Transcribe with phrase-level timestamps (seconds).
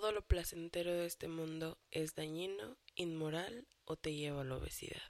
[0.00, 5.00] todo lo placentero de este mundo es dañino, inmoral o te lleva a la obesidad.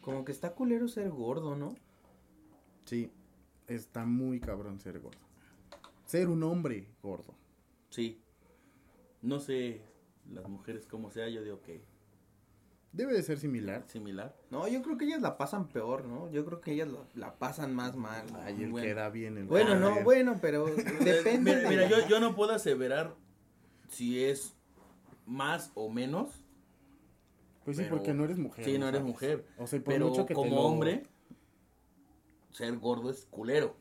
[0.00, 1.74] Como que está culero ser gordo, ¿no?
[2.84, 3.10] Sí,
[3.66, 5.18] está muy cabrón ser gordo.
[6.06, 7.34] Ser un hombre gordo.
[7.90, 8.20] Sí.
[9.20, 9.93] No sé
[10.30, 11.82] las mujeres cómo sea, yo digo que
[12.92, 13.82] Debe de ser similar.
[13.88, 14.36] similar.
[14.50, 16.30] No, yo creo que ellas la pasan peor, ¿no?
[16.30, 18.24] Yo creo que ellas la, la pasan más mal.
[18.44, 18.86] Ay, el Bueno.
[18.86, 20.64] que bien el Bueno, no, bueno, pero
[21.00, 21.56] depende.
[21.56, 23.16] Mira, de- mira, yo, yo no puedo aseverar
[23.88, 24.54] si es
[25.26, 26.30] más o menos.
[27.64, 28.64] Pues sí, porque no eres mujer.
[28.64, 29.12] Sí, no eres sabes.
[29.12, 29.46] mujer.
[29.58, 31.02] O sea, por Pero mucho que te como lo- hombre,
[32.52, 33.74] ser gordo es culero.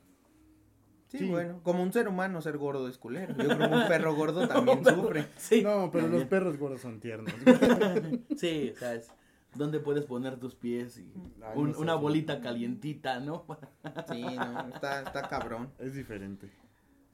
[1.14, 1.30] Sí, Sí.
[1.30, 3.34] bueno, como un ser humano ser gordo es culero.
[3.38, 5.28] Yo creo que un perro gordo también sufre.
[5.38, 5.62] Sí.
[5.62, 7.32] No, pero los perros gordos son tiernos.
[8.38, 9.12] Sí, o sea, es
[9.54, 13.46] donde puedes poner tus pies y Ay, un- no sé, una bolita calientita, ¿no?
[14.12, 15.72] Sí, no, está, está cabrón.
[15.78, 16.50] es diferente.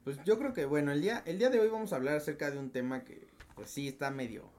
[0.06, 2.50] Pues yo creo que, bueno, el día, el día de hoy vamos a hablar acerca
[2.52, 4.50] de un tema que, pues sí, está medio,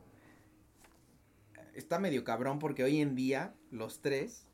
[1.75, 4.47] está medio cabrón porque hoy en día los tres,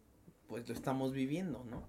[0.46, 1.82] pues lo estamos viviendo, ¿no?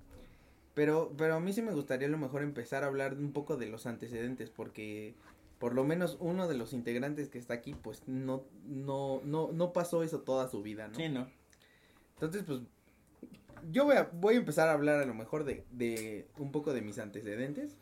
[0.78, 3.58] Pero, pero a mí sí me gustaría a lo mejor empezar a hablar un poco
[3.58, 5.16] de los antecedentes porque
[5.58, 9.74] por lo menos uno de los integrantes que está aquí, pues no, no, no, no
[9.74, 10.94] pasó eso toda su vida, ¿no?
[10.94, 11.28] Sí, ¿no?
[12.14, 12.62] Entonces, pues,
[13.72, 16.72] yo voy a, voy a empezar a hablar a lo mejor de, de un poco
[16.76, 17.76] de mis antecedentes.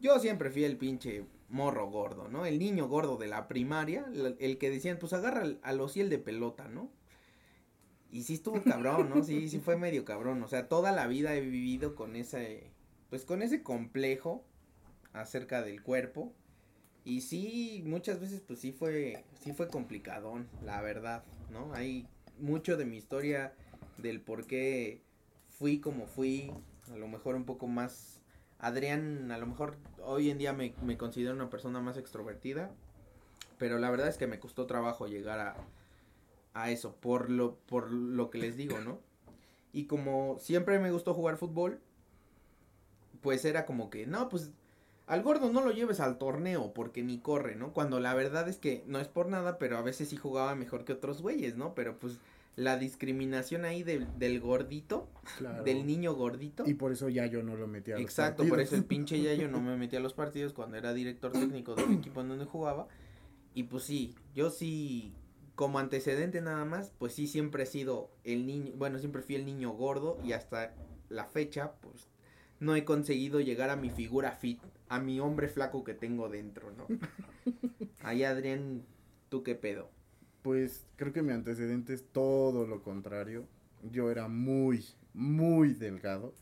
[0.00, 2.46] Yo siempre fui el pinche morro gordo, ¿no?
[2.46, 4.06] El niño gordo de la primaria,
[4.40, 6.90] el, que decían, pues agarra al, al ociel de pelota, ¿no?
[8.14, 9.24] Y sí estuvo cabrón, ¿no?
[9.24, 10.40] Sí, sí fue medio cabrón.
[10.44, 12.70] O sea, toda la vida he vivido con ese,
[13.10, 14.44] pues con ese complejo
[15.12, 16.32] acerca del cuerpo.
[17.04, 21.74] Y sí, muchas veces pues sí fue, sí fue complicadón, la verdad, ¿no?
[21.74, 22.06] Hay
[22.38, 23.52] mucho de mi historia
[23.98, 25.02] del por qué
[25.48, 26.52] fui como fui,
[26.92, 28.20] a lo mejor un poco más,
[28.60, 32.70] Adrián, a lo mejor hoy en día me, me considero una persona más extrovertida,
[33.58, 35.56] pero la verdad es que me costó trabajo llegar a,
[36.54, 38.98] a eso, por lo, por lo que les digo, ¿no?
[39.72, 41.80] Y como siempre me gustó jugar fútbol,
[43.20, 44.50] pues era como que, no, pues
[45.06, 47.72] al gordo no lo lleves al torneo porque ni corre, ¿no?
[47.72, 50.84] Cuando la verdad es que no es por nada, pero a veces sí jugaba mejor
[50.84, 51.74] que otros güeyes, ¿no?
[51.74, 52.18] Pero pues
[52.56, 55.64] la discriminación ahí del, del gordito, Claro.
[55.64, 56.64] del niño gordito.
[56.66, 58.68] Y por eso ya yo no lo metí a los Exacto, por partidos.
[58.72, 61.94] eso el pinche Yayo no me metía a los partidos cuando era director técnico del
[61.94, 62.86] equipo en donde jugaba.
[63.54, 65.12] Y pues sí, yo sí,
[65.54, 69.46] como antecedente nada más, pues sí siempre he sido el niño, bueno, siempre fui el
[69.46, 70.74] niño gordo y hasta
[71.08, 72.08] la fecha, pues
[72.60, 76.72] no he conseguido llegar a mi figura fit, a mi hombre flaco que tengo dentro,
[76.72, 76.86] ¿no?
[78.02, 78.82] Ahí Adrián,
[79.28, 79.90] ¿tú qué pedo?
[80.42, 83.46] Pues creo que mi antecedente es todo lo contrario.
[83.90, 86.34] Yo era muy, muy delgado.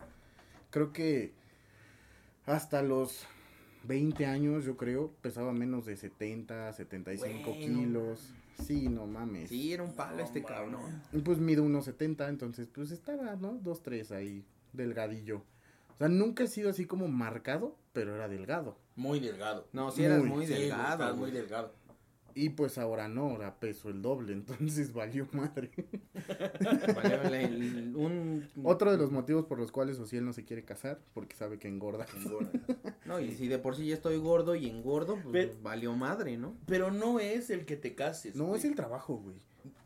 [0.71, 1.35] Creo que
[2.47, 3.27] hasta los
[3.85, 7.59] 20 años, yo creo, pesaba menos de 70, 75 Bueno.
[7.59, 8.35] kilos.
[8.63, 9.49] Sí, no mames.
[9.51, 11.03] Sí, era un palo No este cabrón.
[11.13, 13.55] Y pues mido unos 70, entonces pues estaba, ¿no?
[13.63, 15.39] Dos, tres ahí, delgadillo.
[15.95, 18.77] O sea, nunca he sido así como marcado, pero era delgado.
[18.97, 19.67] Muy delgado.
[19.73, 20.93] No, sí eras Muy, Sí, delgado.
[21.05, 21.73] estás muy delgado.
[22.35, 25.71] Y pues ahora no, ahora peso el doble, entonces valió madre.
[26.95, 30.65] Vale, vale, el- un, Otro de los motivos por los cuales Ociel no se quiere
[30.65, 32.07] casar, porque sabe que engorda.
[33.05, 36.37] No, y si de por sí ya estoy gordo y engordo, pues Pero- valió madre,
[36.39, 36.55] ¿no?
[36.67, 38.37] Pero no es el que te cases.
[38.37, 38.59] No, güey.
[38.61, 39.37] es el trabajo, güey.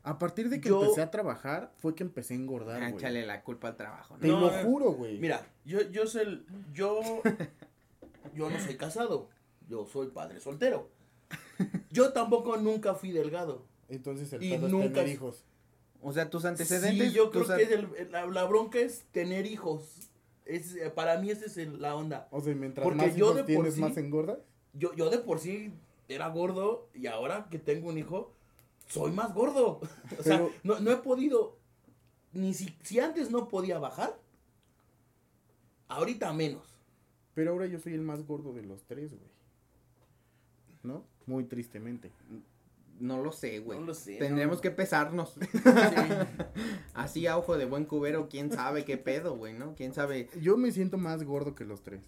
[0.03, 2.95] A partir de que Yo- empecé a trabajar, fue que empecé a engordar, Ah, güey.
[3.03, 4.41] Échale la culpa al trabajo, Te ¿no?
[4.41, 5.19] No, lo juro, güey.
[5.19, 7.01] Mira, yo, yo soy el- yo,
[8.35, 9.29] yo no soy casado.
[9.69, 10.89] Yo soy padre soltero.
[11.91, 13.65] Yo tampoco nunca fui delgado.
[13.89, 15.45] Entonces el y pedo es nunca tener hijos.
[16.03, 17.09] O sea, tus antecedentes.
[17.09, 19.83] Sí, yo creo que es el- la, la bronca es tener hijos.
[20.45, 22.29] Es, eh, para mí esa es el- la onda.
[22.31, 24.39] O sea, mientras Porque más yo hijos de por tienes, sí- más engordas.
[24.75, 25.73] Yo, yo de por sí
[26.09, 28.33] era gordo y ahora que tengo un hijo,
[28.89, 29.81] soy más gordo.
[30.21, 31.57] O sea, Pero- no, no he podido,
[32.33, 34.17] ni si, si antes no podía bajar,
[35.89, 36.63] ahorita menos.
[37.35, 39.31] Pero ahora yo soy el más gordo de los tres, güey.
[40.83, 41.05] ¿No?
[41.27, 42.11] Muy tristemente.
[42.99, 43.79] No lo sé, güey.
[43.79, 44.63] No lo sé, Tendremos no.
[44.63, 45.35] que pesarnos.
[46.95, 49.75] Así a ojo de buen cubero, quién sabe qué pedo, güey, ¿no?
[49.75, 50.31] Quién sabe.
[50.41, 52.01] Yo me siento más gordo que los tres.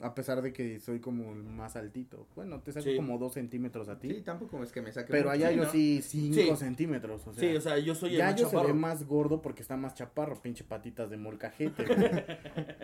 [0.00, 2.26] A pesar de que soy como el más altito.
[2.34, 2.96] Bueno, te saco Sí.
[2.96, 4.08] como dos centímetros a ti.
[4.08, 5.10] Sí, tampoco es que me saque.
[5.10, 5.70] pero allá yo ¿no?
[5.70, 6.56] sí cinco Sí.
[6.56, 7.26] centímetros.
[7.26, 9.40] O sea, Sí, o sea, yo soy el ya más yo se ve más gordo
[9.40, 11.84] porque está más chaparro, pinche patitas de molcajete.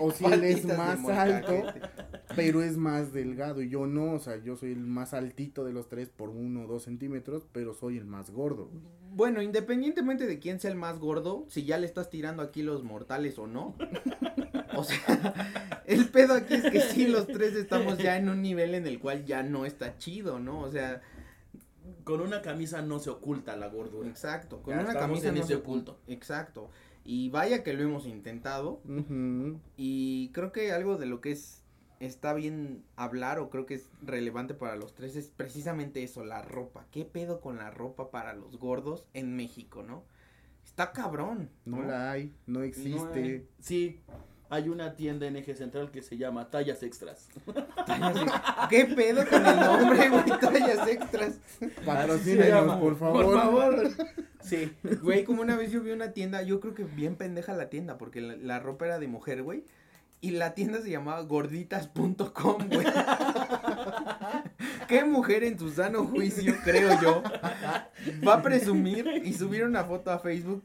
[0.00, 1.52] o si él es más alto
[2.34, 5.72] pero es más delgado y yo no, o sea, yo soy el más altito de
[5.72, 8.70] los tres por uno o dos centímetros, pero soy el más gordo.
[9.12, 12.82] Bueno, independientemente de quién sea el más gordo, si ya le estás tirando aquí los
[12.82, 13.76] mortales o no.
[14.76, 18.74] o sea, el pedo aquí es que sí, los tres estamos ya en un nivel
[18.74, 20.60] en el cual ya no está chido, ¿no?
[20.60, 21.00] O sea,
[22.04, 24.08] Con una camisa no se oculta la gordura.
[24.08, 25.94] exacto, con Ya una camisa en no ese se oculta.
[26.08, 26.70] Exacto.
[27.04, 28.80] Y vaya que lo hemos intentado.
[29.76, 31.60] Y creo que algo de lo que es
[32.00, 36.42] está bien hablar o creo que es relevante para los tres es precisamente eso, la
[36.42, 36.86] ropa.
[36.90, 40.02] ¿Qué pedo con la ropa para los gordos en México, no?
[40.64, 41.50] Está cabrón.
[41.64, 43.20] No la hay, no No existe.
[43.22, 44.00] hay- sí,
[44.50, 47.28] hay una tienda en Eje Central que se llama Tallas Extras.
[47.86, 48.32] Tallas ex-
[48.68, 50.24] ¿Qué pedo con el nombre, güey?
[50.40, 51.34] Tallas extras.
[51.84, 53.24] Patrocínenos, por favor.
[53.24, 53.88] Por favor.
[54.42, 54.72] Sí.
[55.02, 57.96] Güey, como una vez yo vi una tienda, yo creo que bien pendeja la tienda,
[57.98, 59.64] porque la, la ropa era de mujer, güey.
[60.20, 62.86] Y la tienda se llamaba gorditas.com, güey.
[64.88, 67.22] ¿Qué mujer en su sano juicio, creo yo,
[68.26, 70.62] va a presumir y subir una foto a Facebook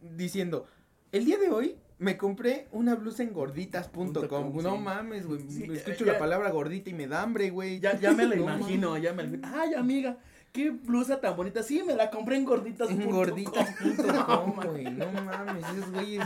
[0.00, 0.66] diciendo,
[1.12, 4.12] el día de hoy me compré una blusa en gorditas.com.
[4.28, 4.78] com, No sí.
[4.78, 5.40] mames, güey.
[5.48, 7.80] Sí, escucho ya- la palabra gordita y me da hambre, güey.
[7.80, 10.18] Ya, ya me la No imagino, ya me la Ay, amiga,
[10.52, 11.62] qué blusa tan bonita.
[11.62, 12.90] Sí, me la compré en gorditas.
[12.90, 13.16] En punto com.
[13.16, 14.84] gorditas.com, güey.
[14.90, 16.24] No mames, esos güeyes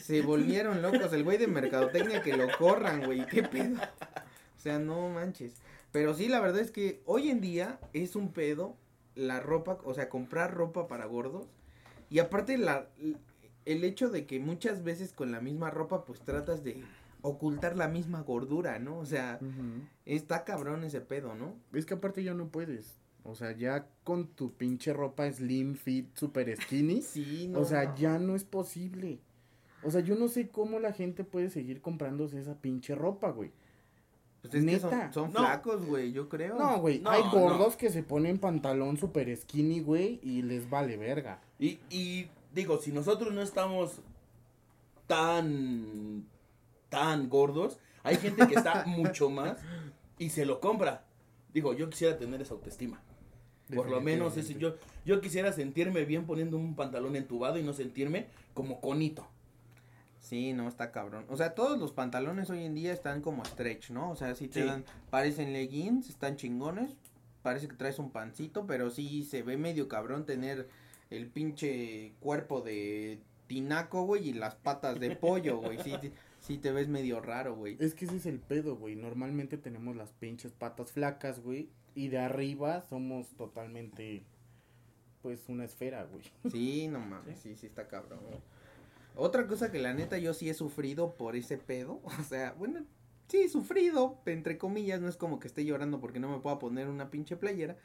[0.00, 1.12] se volvieron locos.
[1.12, 3.26] El güey de mercadotecnia que lo corran, güey.
[3.26, 3.76] ¿Qué pedo?
[4.56, 5.54] O sea, no manches.
[5.90, 8.76] Pero sí, la verdad es que hoy en día es un pedo
[9.14, 11.46] la ropa, o sea, comprar ropa para gordos.
[12.10, 12.86] Y aparte la
[13.64, 16.82] el hecho de que muchas veces con la misma ropa pues tratas de
[17.22, 18.98] ocultar la misma gordura, ¿no?
[18.98, 19.38] O sea,
[20.04, 21.54] está cabrón ese pedo, ¿no?
[21.72, 22.98] Es que aparte ya no puedes.
[23.24, 27.02] O sea, ya con tu pinche ropa slim fit, super skinny.
[27.02, 27.60] Sí, no.
[27.60, 29.20] O sea, ya no es posible.
[29.84, 33.52] O sea, yo no sé cómo la gente puede seguir comprándose esa pinche ropa, güey.
[34.40, 35.12] Pues es que son, neta.
[35.12, 35.38] son No.
[35.38, 36.58] flacos, güey, yo creo.
[36.58, 37.30] No, güey, No, hay no.
[37.30, 41.40] gordos que se ponen pantalón super skinny, güey, y les vale verga.
[41.60, 44.00] Y, y digo, si nosotros no estamos
[45.06, 46.24] tan,
[46.88, 49.58] tan gordos, hay gente que está mucho más
[50.18, 51.04] y se lo compra.
[51.52, 53.00] Digo, yo quisiera tener esa autoestima.
[53.74, 54.74] Por lo menos ese, yo,
[55.06, 59.26] yo quisiera sentirme bien poniendo un pantalón entubado y no sentirme como conito.
[60.18, 61.24] Sí, no, está cabrón.
[61.30, 64.10] O sea, todos los pantalones hoy en día están como stretch, ¿no?
[64.10, 64.66] O sea, sí te Sí.
[64.66, 66.96] dan, parecen leggings, están chingones,
[67.42, 70.68] parece que traes un pancito, pero sí se ve medio cabrón tener
[71.16, 75.78] el pinche cuerpo de tinaco, güey, y las patas de pollo, güey.
[75.82, 77.76] Sí, sí, sí te ves medio raro, güey.
[77.80, 78.96] Es que ese es el pedo, güey.
[78.96, 81.68] Normalmente tenemos las pinches patas flacas, güey.
[81.94, 84.22] Y de arriba somos totalmente,
[85.20, 86.24] pues, una esfera, güey.
[86.50, 88.20] Sí, no mames, sí, sí está cabrón.
[88.26, 88.40] güey.
[89.14, 92.84] Otra cosa que la neta yo sí he sufrido por ese pedo, o sea, bueno,
[93.28, 96.88] sí, sufrido, entre comillas, no es como que esté llorando porque no me pueda poner
[96.88, 97.76] una pinche playera,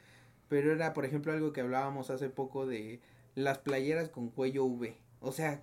[0.48, 3.00] pero era, por ejemplo, algo que hablábamos hace poco de
[3.38, 4.96] las playeras con cuello V.
[5.20, 5.62] O sea,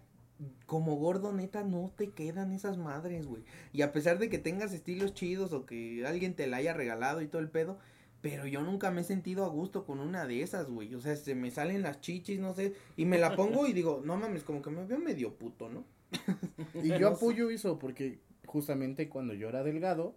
[0.66, 3.44] como gordo, neta, no te quedan esas madres, güey.
[3.74, 7.22] Y a pesar de que tengas estilos chidos o que alguien te la haya regalado
[7.22, 7.78] y todo el pedo,
[8.22, 10.94] pero yo nunca me he sentido a gusto con una de esas, güey.
[10.96, 12.74] O sea, se me salen las chichis, no sé.
[12.98, 15.86] Y me la pongo y digo, no mames, como que me veo medio puto, ¿no?
[16.84, 20.14] Y yo apoyo eso porque justamente cuando yo era delgado,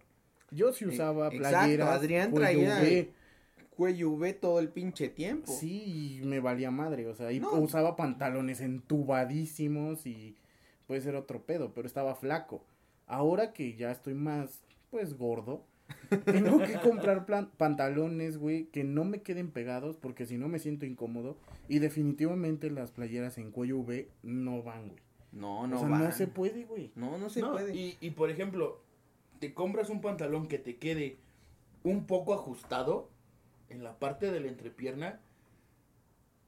[0.51, 1.89] yo sí Eh, usaba exacto, playeras.
[1.89, 3.13] Adrián cuello traía- V.
[3.79, 5.49] Cuello V todo el pinche tiempo.
[5.53, 7.53] Sí, y me valía madre, o sea, y No.
[7.53, 10.35] usaba pantalones entubadísimos y
[10.85, 12.61] puede ser otro pedo, pero estaba flaco.
[13.07, 14.59] Ahora que ya estoy más,
[14.91, 15.63] pues, gordo,
[16.25, 20.59] tengo que comprar plan- pantalones, güey, que no me queden pegados porque si no me
[20.59, 21.37] siento incómodo
[21.69, 24.99] y definitivamente las playeras en cuello V no van, güey.
[25.31, 26.03] No, no o sea, van.
[26.03, 26.91] no se puede, güey.
[26.95, 27.73] No, no se No, puede.
[27.73, 28.81] Y, y por ejemplo,
[29.39, 31.17] te compras un pantalón que te quede
[31.83, 33.08] un poco ajustado
[33.69, 35.19] en la parte de la entrepierna.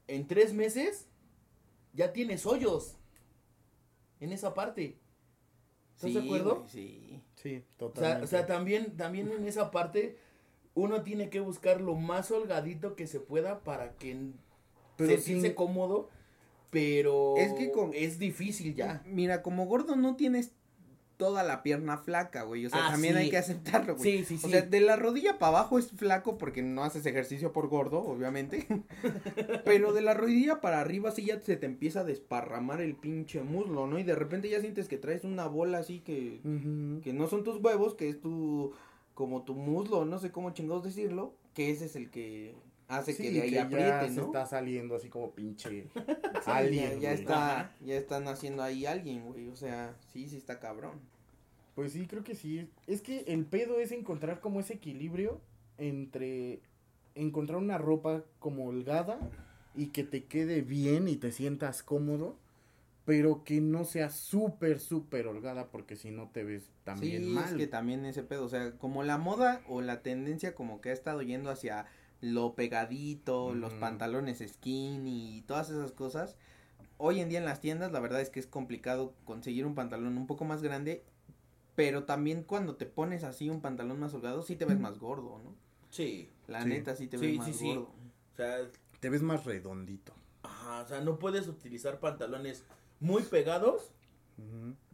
[0.08, 1.06] En tres meses
[1.94, 2.96] ya tienes hoyos
[4.20, 4.98] en esa parte.
[5.96, 6.64] ¿Estás Sí, de acuerdo?
[6.68, 7.22] sí.
[7.36, 8.24] Sí, O sea, totalmente.
[8.24, 10.16] o sea, también, también en esa parte
[10.74, 14.16] uno tiene que buscar lo más holgadito que se pueda para que
[14.96, 16.08] Pero sentirse sin- cómodo,
[16.70, 19.02] pero Es que con- es difícil ya.
[19.06, 20.52] Mira, como gordo no tienes
[21.22, 22.66] toda la pierna flaca, güey.
[22.66, 23.20] O sea, Ah, también sí.
[23.20, 24.18] hay que aceptarlo, güey.
[24.18, 24.46] Sí, sí, sí.
[24.46, 28.00] O sea, de la rodilla para abajo es flaco porque no haces ejercicio por gordo,
[28.00, 28.66] obviamente.
[29.64, 33.42] Pero de la rodilla para arriba sí ya se te empieza a desparramar el pinche
[33.42, 33.98] muslo, ¿no?
[33.98, 36.40] Y de repente ya sientes que traes una bola así que,
[37.04, 38.72] que no son tus huevos, que es tu,
[39.14, 42.54] como tu muslo, no sé cómo chingados decirlo, que ese es el que
[42.88, 45.86] hace Sí, que de ahí que ya se está saliendo así como pinche
[46.46, 49.48] alien, ya, ya está, ya están haciendo ahí alguien, güey.
[49.48, 51.00] O sea, sí, sí está cabrón.
[51.74, 52.68] Pues sí, creo que sí.
[52.86, 55.40] Es que el pedo es encontrar como ese equilibrio
[55.78, 56.60] entre
[57.14, 59.18] encontrar una ropa como holgada
[59.74, 62.36] y que te quede bien y te sientas cómodo,
[63.04, 67.44] pero que no sea súper, súper holgada porque si no te ves también sí, mal.
[67.44, 70.90] es que también ese pedo, o sea, como la moda o la tendencia como que
[70.90, 71.86] ha estado yendo hacia
[72.20, 76.36] lo pegadito, los pantalones skinny y todas esas cosas.
[76.98, 80.16] Hoy en día en las tiendas la verdad es que es complicado conseguir un pantalón
[80.16, 81.02] un poco más grande,
[81.74, 85.38] pero también cuando te pones así un pantalón más holgado sí te ves más gordo,
[85.42, 85.54] ¿no?
[85.90, 86.30] Sí.
[86.48, 86.68] La Sí.
[86.68, 87.68] neta sí te Sí, ves más sí, sí.
[87.74, 87.92] gordo.
[88.32, 88.56] O sea,
[89.00, 90.12] Te ves más redondito.
[90.42, 92.64] ajá, o sea, no puedes utilizar pantalones
[93.00, 93.90] muy pegados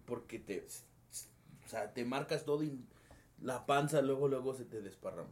[0.06, 0.60] porque te,
[1.64, 2.78] o sea, te marcas todo y
[3.42, 5.28] la panza luego, luego se te desparrama.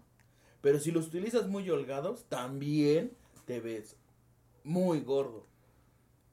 [0.60, 3.12] Pero si los utilizas muy holgados, también
[3.44, 3.96] te ves
[4.64, 5.46] muy gordo.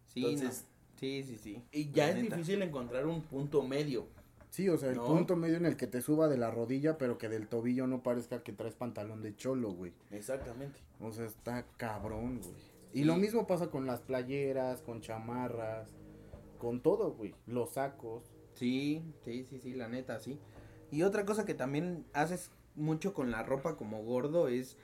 [0.07, 0.99] Sí, Entonces- no.
[0.99, 1.63] sí, sí, sí.
[1.71, 2.35] Y ya La es neta.
[2.35, 4.07] difícil encontrar un punto medio.
[4.53, 5.05] Sí, o sea, el ¿No?
[5.07, 8.03] punto medio en el que te suba de la rodilla, pero que del tobillo no
[8.03, 9.93] parezca que traes pantalón de cholo, güey.
[10.11, 10.79] Exactamente.
[11.01, 12.53] O sea, está cabrón, güey.
[12.93, 15.89] Y lo mismo pasa con las playeras, con chamarras,
[16.59, 17.33] con todo, güey.
[17.47, 18.25] Los sacos.
[18.53, 20.37] Sí, sí, sí, sí, la neta, sí.
[20.91, 24.77] Y otra cosa que también haces mucho con la ropa como gordo es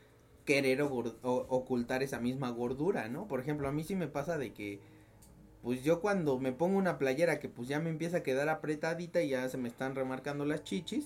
[0.46, 0.90] querer o-
[1.22, 3.28] ocultar esa misma gordura, ¿no?
[3.28, 4.80] Por ejemplo, a mí sí me pasa de que,
[5.62, 9.22] pues yo cuando me pongo una playera que pues ya me empieza a quedar apretadita
[9.22, 11.06] y ya se me están remarcando las chichis,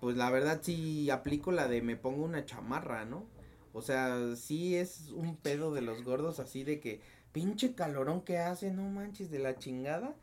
[0.00, 3.26] pues la verdad sí aplico la de me pongo una chamarra, ¿no?
[3.72, 7.00] O sea, sí es un pedo de los gordos así de que
[7.32, 10.14] pinche calorón que hace, no manches de la chingada.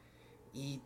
[0.53, 0.81] Y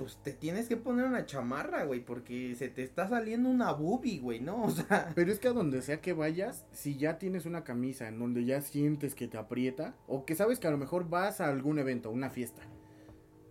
[0.00, 4.18] pues te tienes que poner una chamarra, güey, porque se te está saliendo una boobie,
[4.18, 4.64] güey, ¿no?
[4.64, 8.08] O sea, Pero es que a donde sea que vayas, si ya tienes una camisa
[8.08, 11.42] en donde ya sientes que te aprieta, o que sabes que a lo mejor vas
[11.42, 12.62] a algún evento, una fiesta,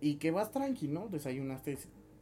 [0.00, 1.06] y que vas tranqui, ¿no?
[1.08, 1.78] Desayunaste,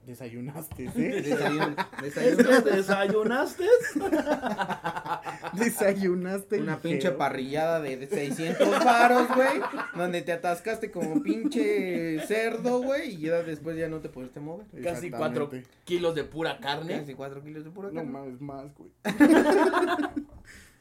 [0.07, 0.91] desayunaste, ¿eh?
[1.25, 3.65] desayun- desayun- ¿Desayunaste?
[5.53, 6.61] desayunaste.
[6.61, 9.61] una pinche parrillada de, de 600 varos, güey,
[9.97, 14.67] donde te atascaste como pinche cerdo, güey, y ya después ya no te pudiste mover.
[14.83, 15.71] Casi cuatro Exactamente.
[15.85, 16.99] kilos de pura carne.
[17.01, 18.11] Casi 4 kilos de pura No carne.
[18.11, 18.91] mames, más, güey.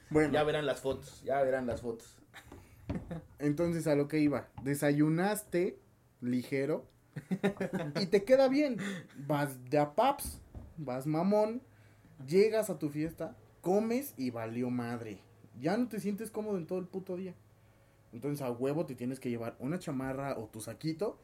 [0.09, 2.15] bueno, Ya verán las fotos, ya verán las fotos.
[3.39, 4.47] entonces a lo que iba.
[4.63, 5.77] Desayunaste
[6.21, 6.85] ligero
[7.99, 8.77] y te queda bien.
[9.27, 10.39] Vas de a paps,
[10.77, 11.61] vas mamón,
[12.27, 13.35] llegas a tu fiesta,
[13.67, 15.19] comes y valió madre.
[15.59, 17.35] Ya no te sientes cómodo en todo el puto día.
[18.13, 21.19] Entonces a huevo te tienes que llevar una chamarra o tu saquito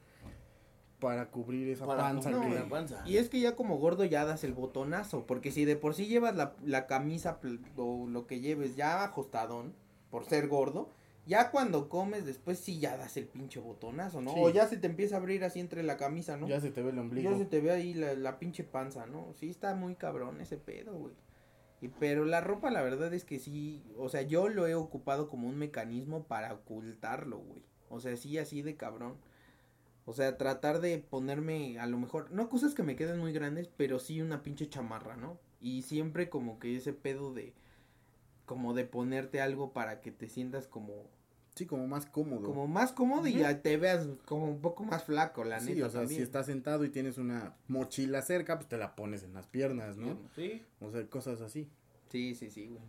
[1.00, 2.60] para cubrir esa Para panza cubrir que...
[2.60, 3.02] la panza.
[3.06, 6.08] Y es que ya como gordo ya das el botonazo, porque si de por sí
[6.08, 7.40] llevas la, la camisa
[7.78, 9.74] o lo que lleves ya ajustadón,
[10.12, 10.90] por ser gordo,
[11.26, 14.34] ya cuando comes después sí ya das el pinche botonazo, ¿no?
[14.34, 14.40] Sí.
[14.42, 16.50] O ya se te empieza a abrir así entre la camisa, ¿no?
[16.50, 17.32] Ya se te ve el ombligo.
[17.32, 19.34] Ya se te ve ahí la, la pinche panza, ¿no?
[19.40, 21.14] Sí está muy cabrón ese pedo, güey.
[22.00, 25.48] Pero la ropa la verdad es que sí, o sea, yo lo he ocupado como
[25.48, 27.64] un mecanismo para ocultarlo, güey.
[27.90, 29.18] O sea, sí así de cabrón.
[30.06, 33.70] O sea, tratar de ponerme a lo mejor, no cosas que me queden muy grandes,
[33.78, 35.40] pero sí una pinche chamarra, ¿no?
[35.62, 37.54] Y siempre como que ese pedo de
[38.46, 41.10] como de ponerte algo para que te sientas como
[41.56, 42.48] Sí, como más cómodo.
[42.48, 45.86] como más cómodo y ya te veas como un poco más flaco, la sí, neta
[45.86, 46.20] o sea, también.
[46.20, 49.96] si estás sentado y tienes una mochila cerca, pues te la pones en las piernas,
[49.98, 50.18] ¿no?
[50.36, 50.64] Sí.
[50.82, 51.70] O sea, cosas así.
[52.10, 52.82] Sí, sí, sí, güey.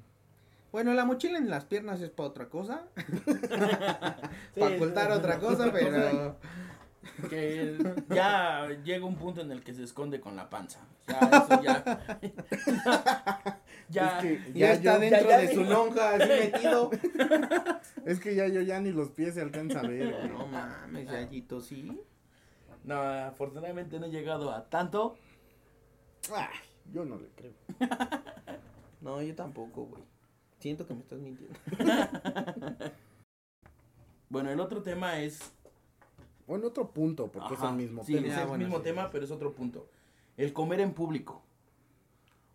[0.73, 2.87] Bueno, la mochila en las piernas es para otra cosa.
[4.59, 6.37] para ocultar otra cosa, pero.
[7.29, 7.77] Que
[8.09, 10.81] ya llega un punto en el que se esconde con la panza.
[11.07, 13.61] Ya, eso ya.
[13.89, 14.19] Ya.
[14.21, 16.91] Es que Ya, está yo- dentro ya de ni- su lonja, así metido.
[18.05, 20.31] Es que ya yo ya ni los pies se alcanza a ver.
[20.31, 22.01] No mames, Yayito, sí.
[22.85, 25.17] No, afortunadamente no he llegado a tanto.
[26.35, 26.49] Ay,
[26.93, 27.53] yo no le creo.
[29.01, 30.03] No, yo tampoco, güey.
[30.61, 31.59] Siento que me estás mintiendo.
[34.29, 35.53] Bueno, el otro tema es.
[36.47, 38.27] Bueno, otro punto, porque Ajá, es el mismo sí, tema.
[38.29, 39.09] es Ah, el bueno, mismo sí, tema, sí.
[39.13, 39.89] pero es otro punto.
[40.37, 41.43] El comer en público.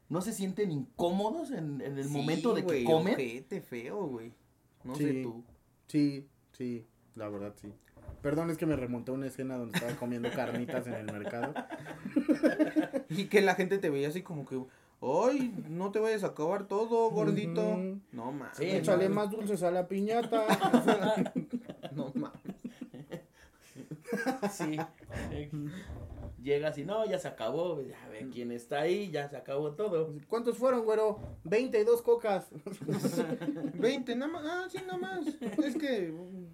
[0.10, 3.14] ¿No se sienten incómodos en, en el Sí, momento de que güey, comen?
[3.14, 4.34] ojete feo, güey.
[4.84, 5.04] No Sí.
[5.04, 5.44] sé tú.
[5.88, 7.72] Sí, sí, la verdad sí.
[8.24, 11.54] Perdón, es que me remonté a una escena donde estaba comiendo carnitas en el mercado.
[13.10, 14.60] Y que la gente te veía así como que.
[15.02, 17.78] Ay, no te vayas a acabar todo, gordito.
[18.12, 18.58] No mames.
[18.58, 19.16] Sí, Échale no.
[19.16, 20.46] más dulces a la piñata.
[21.94, 22.56] No mames.
[24.52, 24.78] Sí.
[26.42, 30.14] Llegas y no, ya se acabó, ya ve quién está ahí, ya se acabó todo.
[30.28, 31.20] ¿Cuántos fueron, güero?
[31.44, 32.48] 22 cocas.
[33.76, 34.44] 20, nada más.
[34.46, 35.28] Ah, sí, nada más.
[35.64, 36.14] Es que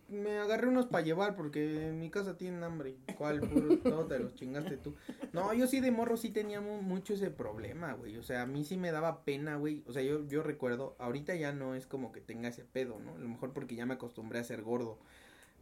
[0.10, 2.96] me agarré unos para llevar porque en mi casa tienen hambre.
[3.18, 3.42] ¿Cuál?
[3.42, 4.96] Puro, todo te los chingaste tú.
[5.34, 8.18] No, yo sí de morro sí tenía mu- mucho ese problema, güey.
[8.18, 9.84] O sea, a mí sí me daba pena, güey.
[9.88, 13.16] O sea, yo, yo recuerdo, ahorita ya no es como que tenga ese pedo, ¿no?
[13.16, 14.98] A lo mejor porque ya me acostumbré a ser gordo.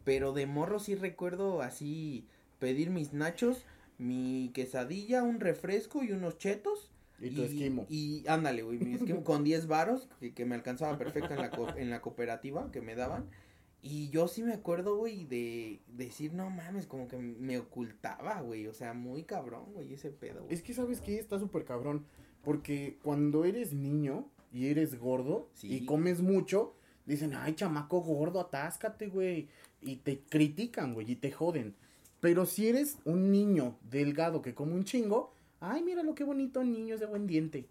[0.03, 2.25] Pero de morro sí recuerdo así
[2.60, 3.65] pedir mis nachos,
[3.98, 6.92] mi quesadilla, un refresco y unos chetos.
[7.20, 7.86] Y tu esquimo.
[7.90, 11.52] Y ándale, güey, mi esquimo con 10 varos, que, que me alcanzaba perfecto en la,
[11.52, 13.30] co- en la cooperativa que me daban.
[13.82, 18.68] Y yo sí me acuerdo, güey, de decir, no mames, como que me ocultaba, güey.
[18.68, 20.54] O sea, muy cabrón, güey, ese pedo, güey.
[20.54, 21.20] Es que, ¿sabes qué?
[21.20, 22.06] Está súper cabrón.
[22.44, 25.74] Porque cuando eres niño y eres gordo Sí.
[25.74, 29.48] y comes mucho, dicen, ay, chamaco gordo, atáscate, güey.
[29.82, 31.76] Y te critican, güey, y te joden.
[32.24, 36.63] Pero si eres un niño delgado que come un chingo, ay, mira lo que bonito
[36.63, 37.65] niño es de buen diente.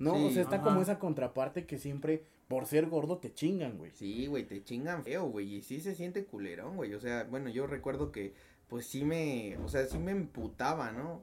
[0.00, 0.64] No, Sí, o sea, está ajá.
[0.64, 3.92] como esa contraparte que siempre, por ser gordo, te chingan, güey.
[3.92, 6.92] Sí, güey, te chingan feo, güey, y sí se siente culerón, güey.
[6.94, 8.34] O sea, bueno, yo recuerdo que,
[8.66, 11.22] pues sí me, o sea, sí me emputaba, ¿no?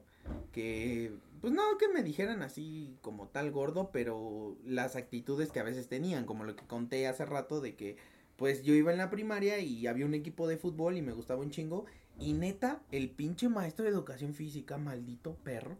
[0.50, 1.12] Que,
[1.42, 5.88] pues no, que me dijeran así como tal gordo, pero las actitudes que a veces
[5.88, 7.98] tenían, como lo que conté hace rato de que,
[8.36, 11.42] pues yo iba en la primaria y había un equipo de fútbol y me gustaba
[11.42, 11.84] un chingo.
[12.18, 15.76] Y neta, el pinche maestro de educación física, maldito perro.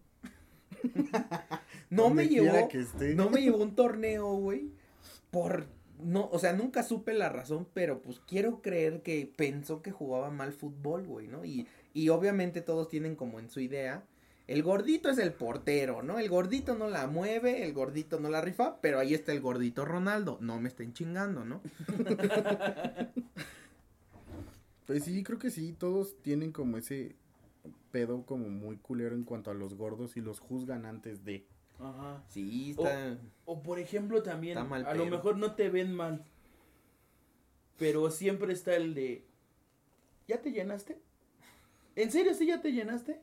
[1.90, 3.14] no me llevó, que esté.
[3.14, 4.70] no me llevó un torneo, güey,
[5.30, 5.66] por
[6.02, 10.30] no, o sea, nunca supe la razón, pero pues quiero creer que pensó que jugaba
[10.30, 11.44] mal fútbol, güey, ¿no?
[11.44, 14.04] Y, y obviamente todos tienen como en su idea,
[14.48, 16.18] el gordito es el portero, ¿no?
[16.18, 19.84] El gordito no la mueve, el gordito no la rifa, pero ahí está el gordito
[19.84, 21.60] Ronaldo, no me estén chingando, ¿no?
[24.86, 27.16] Pues sí, creo que sí, todos tienen como ese
[27.90, 31.46] pedo como muy culero en cuanto a los gordos y los juzgan antes de.
[31.78, 32.24] Ajá.
[32.28, 33.18] Sí, está...
[33.44, 36.24] O por ejemplo también, Está mal a lo mejor no te ven mal,
[37.78, 39.24] pero siempre está el de,
[40.28, 40.98] ¿ya te llenaste?
[41.96, 43.20] ¿En serio sí ya te llenaste?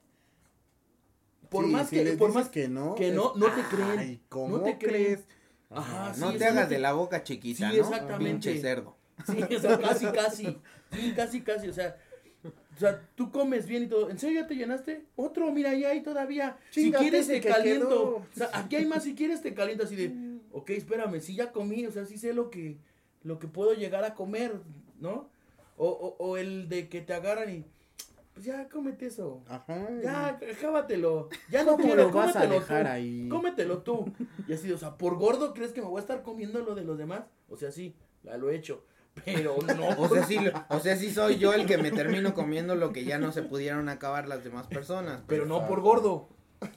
[1.49, 3.99] Por Sí, más si que, por más que no, que es, no, no te creen.
[3.99, 4.93] "Ay, ¿cómo no te creen.
[5.15, 5.25] crees?
[5.71, 7.83] Ajá, no te hagas de la boca chiquita, Sí, ¿no?
[7.83, 8.49] exactamente.
[8.49, 8.95] Pinche cerdo.
[9.25, 9.37] Sí,
[9.81, 10.57] casi, casi.
[10.91, 11.67] Sí, casi, casi.
[11.67, 11.98] O sea,
[12.44, 14.09] o sea, tú comes bien y todo.
[14.09, 15.05] ¿En serio ya te llenaste?
[15.16, 16.57] Otro, mira, ahí hay todavía.
[16.72, 17.87] Chíngate si quieres te que caliento.
[17.90, 18.16] quedó.
[18.16, 21.51] O sea, aquí hay más si quieres te caliento así de, ok, espérame, si ya
[21.51, 22.77] comí, o sea, sí sé lo que,
[23.24, 24.53] lo que puedo llegar a comer,
[25.00, 25.29] ¿no?
[25.77, 27.66] O, o, o el de que te agarran y,
[28.33, 29.44] pues ya cómete eso.
[29.48, 29.87] Ajá.
[30.01, 31.29] Ya, acábatelo.
[31.50, 32.92] Ya no ¿Cómo quiero, lo vas a cómetelo dejar tú.
[32.92, 33.27] ahí?
[33.29, 34.13] Cómetelo tú.
[34.48, 36.83] Y así, o sea, por gordo, ¿crees que me voy a estar comiendo lo de
[36.85, 37.24] los demás?
[37.50, 38.85] O sea, sí, ya lo he hecho.
[39.25, 39.89] Pero no.
[39.98, 40.37] O sea, sí,
[40.69, 43.43] o sea, sí soy yo el que me termino comiendo lo que ya no se
[43.43, 45.22] pudieron acabar las demás personas.
[45.27, 46.29] Pero no por gordo.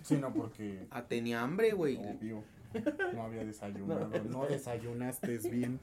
[0.03, 1.97] Sí, no, porque Ah, tenía hambre, güey.
[1.97, 2.43] obvio.
[3.13, 4.09] No había desayunado.
[4.31, 5.79] No desayunaste bien.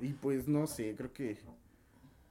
[0.00, 1.38] Y pues no sé, creo que.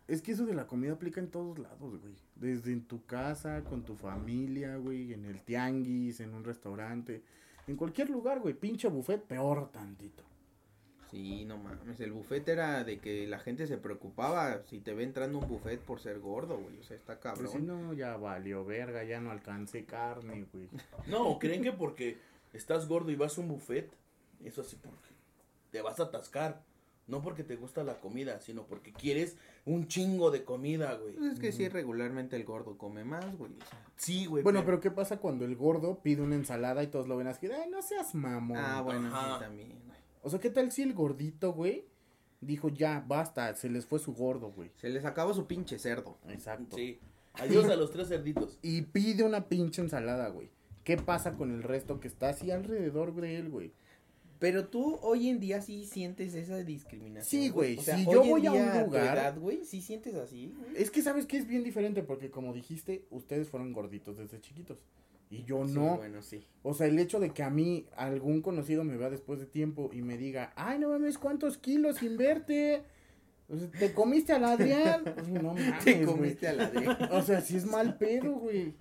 [0.07, 2.13] Es que eso de la comida aplica en todos lados, güey.
[2.35, 7.23] Desde en tu casa, con tu familia, güey, en el tianguis, en un restaurante,
[7.67, 8.53] en cualquier lugar, güey.
[8.53, 10.23] Pinche buffet, peor tantito.
[11.09, 15.03] Sí, no mames, el buffet era de que la gente se preocupaba si te ve
[15.03, 17.51] entrando un buffet por ser gordo, güey, o sea, está Pero cabrón.
[17.51, 20.67] si no, ya valió verga, ya no alcancé carne, güey.
[21.07, 22.17] No, creen que porque
[22.53, 23.89] estás gordo y vas a un buffet,
[24.43, 25.09] eso sí porque
[25.71, 26.61] te vas a atascar.
[27.07, 31.13] No porque te gusta la comida, sino porque quieres un chingo de comida, güey.
[31.13, 33.79] Pues es que sí, regularmente el gordo come más, güey, o sea.
[33.95, 34.43] Sí, güey.
[34.43, 37.47] Bueno, pero ¿qué pasa cuando el gordo pide una ensalada y todos lo ven así?
[37.47, 38.57] Ay, no seas mamón.
[38.57, 39.35] Ah, bueno, Ajá.
[39.37, 39.86] sí, también.
[40.27, 41.85] O sea, ¿qué tal si el gordito, güey,
[42.41, 44.71] dijo ya, basta, se les fue su gordo, güey?
[44.75, 46.17] Se les acabó su pinche cerdo.
[46.27, 46.75] Exacto.
[46.75, 46.99] Sí.
[47.35, 48.59] Adiós a los tres cerditos.
[48.61, 50.49] Y pide una pinche ensalada, güey.
[50.83, 53.71] ¿Qué pasa con el resto que está así alrededor de él, güey?
[54.39, 57.41] Pero tú hoy en día sí sientes esa discriminación.
[57.43, 59.81] Sí, güey, O sea, si hoy yo en voy a un lugar- edad, güey, sí
[59.81, 60.71] sientes así, güey.
[60.75, 64.77] Es que sabes que es bien diferente porque como dijiste, ustedes fueron gorditos desde chiquitos.
[65.29, 65.97] Y yo Sí, no.
[65.97, 66.45] bueno, sí.
[66.63, 69.89] O sea, el hecho de que a mí algún conocido me vea después de tiempo
[69.93, 72.83] y me diga, ay, no mames, ¿cuántos kilos sin verte?
[73.49, 75.03] O sea, ¿Te comiste al Adrián?
[75.19, 76.87] O sea, no mames, Te comiste a la de...
[77.11, 78.73] O sea, sí es mal pedo, güey.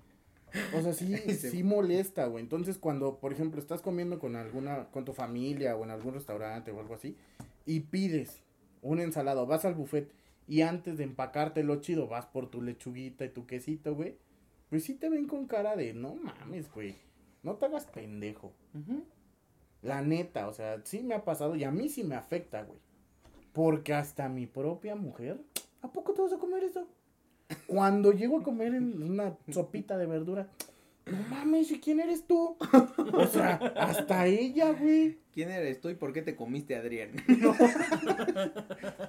[0.72, 2.42] O sea, sí, sí molesta, güey.
[2.42, 6.70] Entonces, cuando, por ejemplo, estás comiendo con alguna, con tu familia o en algún restaurante
[6.70, 7.16] o algo así,
[7.64, 8.42] y pides
[8.82, 10.12] una ensalada o vas al buffet
[10.48, 14.16] y antes de empacártelo chido vas por tu lechuguita y tu quesito, güey,
[14.70, 16.96] pues sí te ven con cara de, no mames, güey,
[17.42, 18.52] no te hagas pendejo.
[19.82, 22.78] La neta, o sea, sí me ha pasado y a mí sí me afecta, güey.
[23.52, 25.40] Porque hasta mi propia mujer,
[25.82, 26.88] ¿a poco te vas a comer eso?
[27.66, 30.50] Cuando llego a comer en una sopita de verdura,
[31.06, 32.56] no mames, ¿y quién eres tú?
[33.12, 35.20] O sea, hasta ella, güey.
[35.32, 37.12] ¿Quién eres tú y por qué te comiste a Adrián?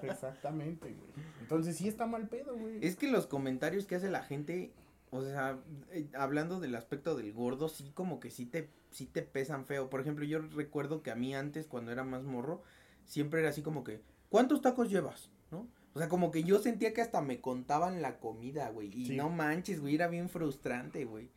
[0.03, 1.09] Exactamente, güey.
[1.41, 2.77] Entonces sí está mal pedo, güey.
[2.85, 4.71] Es que los comentarios que hace la gente,
[5.11, 5.59] o sea,
[5.91, 9.89] eh, hablando del aspecto del gordo, sí como que sí te, sí te pesan feo.
[9.89, 12.61] Por ejemplo, yo recuerdo que a mí antes, cuando era más morro,
[13.05, 15.29] siempre era así como que, ¿cuántos tacos llevas?
[15.51, 15.67] ¿No?
[15.93, 18.91] O sea, como que yo sentía que hasta me contaban la comida, güey.
[18.93, 19.15] Y Sí.
[19.15, 21.29] no manches, güey, era bien frustrante, güey.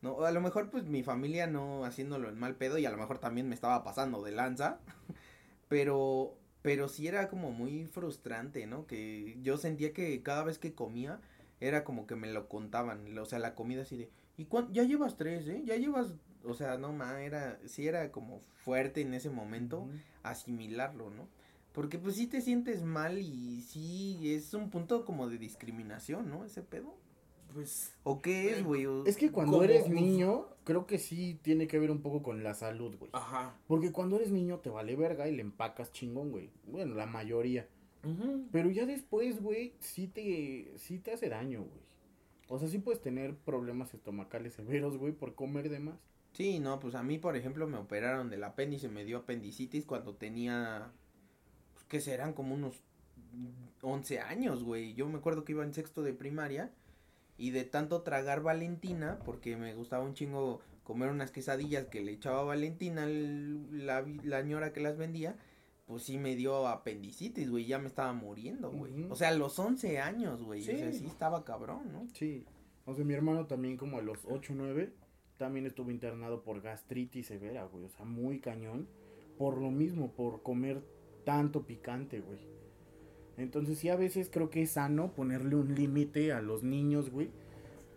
[0.00, 2.96] No, a lo mejor pues mi familia no haciéndolo en mal pedo y a lo
[2.96, 4.80] mejor también me estaba pasando de lanza.
[5.68, 8.86] Pero, pero sí era como muy frustrante, ¿no?
[8.86, 11.20] Que yo sentía que cada vez que comía
[11.60, 14.82] era como que me lo contaban, o sea, la comida así de, ¿y cuán- ya
[14.84, 15.62] llevas tres, eh?
[15.64, 19.88] Ya llevas, o sea, no ma, era, sí era como fuerte en ese momento
[20.22, 21.28] asimilarlo, ¿no?
[21.72, 26.44] Porque pues sí te sientes mal y sí es un punto como de discriminación, ¿no?
[26.44, 26.94] Ese pedo.
[27.54, 28.84] Pues, ¿O qué es, güey?
[28.86, 32.42] O- Es que cuando eres niño, creo que sí tiene que ver un poco con
[32.44, 33.10] la salud, güey.
[33.14, 33.54] ajá.
[33.66, 36.50] Porque cuando eres niño te vale verga y le empacas chingón, güey.
[36.66, 37.66] Bueno, la mayoría.
[38.52, 41.80] Pero ya después, güey, sí te, sí te hace daño, güey.
[42.48, 45.96] O sea, sí puedes tener problemas estomacales severos, güey, por comer de más.
[46.32, 50.14] Sí, no, pues a mí, por ejemplo, me operaron del apéndice, me dio apendicitis cuando
[50.14, 50.92] tenía,
[51.74, 52.82] pues, que serán como unos
[53.82, 54.94] 11 años, güey.
[54.94, 56.70] Yo me acuerdo que iba en sexto de primaria
[57.38, 62.12] y de tanto tragar Valentina, porque me gustaba un chingo comer unas quesadillas que le
[62.12, 65.36] echaba Valentina el- la, la señora que las vendía,
[65.88, 68.92] pues sí me dio apendicitis, güey, ya me estaba muriendo, güey.
[69.10, 70.60] O sea, a los 11 años, güey.
[70.60, 70.98] O sea, Sí.
[71.00, 72.06] sí estaba cabrón, ¿no?
[72.12, 72.44] Sí.
[72.84, 74.92] O sea, mi hermano también como a los 8 o 9
[75.38, 77.84] también estuvo internado por gastritis severa, güey.
[77.84, 78.86] O sea, muy cañón.
[79.38, 80.82] Por lo mismo, por comer
[81.24, 82.38] tanto picante, güey.
[83.38, 87.30] Entonces sí, a veces creo que es sano ponerle un límite a los niños, güey.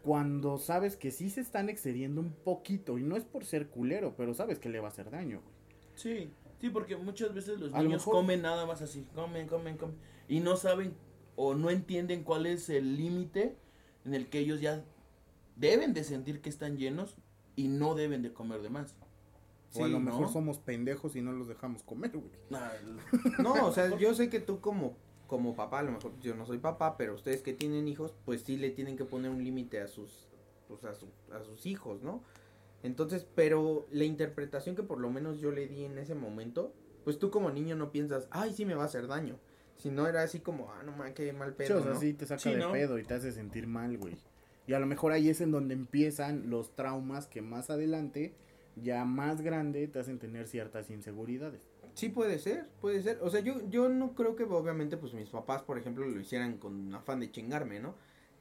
[0.04, 2.98] Cuando sabes que sí se están excediendo un poquito.
[2.98, 5.56] Y no es por ser culero, pero sabes que le va a hacer daño, güey.
[5.96, 9.78] Sí, sí, porque muchas veces los A lo niños comen nada más así, comen, comen,
[9.78, 9.96] comen,
[10.28, 10.96] y no saben
[11.36, 13.58] o no entienden cuál es el límite
[14.06, 14.84] en el que ellos ya
[15.56, 17.16] deben de sentir que están llenos
[17.56, 18.96] y no deben de comer de más.
[19.74, 20.06] O a Sí, lo ¿no?
[20.06, 22.32] mejor somos pendejos y no los dejamos comer, güey.
[23.42, 24.98] No, o sea, yo sé que tú como,
[25.28, 28.42] como papá, a lo mejor yo no soy papá, pero ustedes que tienen hijos, pues
[28.42, 30.28] sí le tienen que poner un límite a sus,
[30.68, 32.22] pues a, su- a sus hijos, ¿no?
[32.84, 37.20] Entonces, pero la interpretación que por lo menos yo le di en ese momento, pues
[37.20, 39.40] tú como niño no piensas, ay, sí me va a hacer daño.
[39.78, 42.00] Si no era así como, ah, no mames, qué mal Sí, pedo, o sea, ¿no?
[42.00, 42.72] sí te saca Sí, de ¿no?
[42.72, 44.18] pedo y te hace sentir mal, güey.
[44.68, 48.34] Y a lo mejor ahí es en donde empiezan los traumas que más adelante,
[48.76, 51.68] ya más grande, te hacen tener ciertas inseguridades.
[51.94, 53.20] Sí puede ser, puede ser.
[53.22, 56.58] O sea, yo, yo no creo que obviamente pues mis papás, por ejemplo, lo hicieran
[56.58, 57.96] con afán de chingarme, ¿no?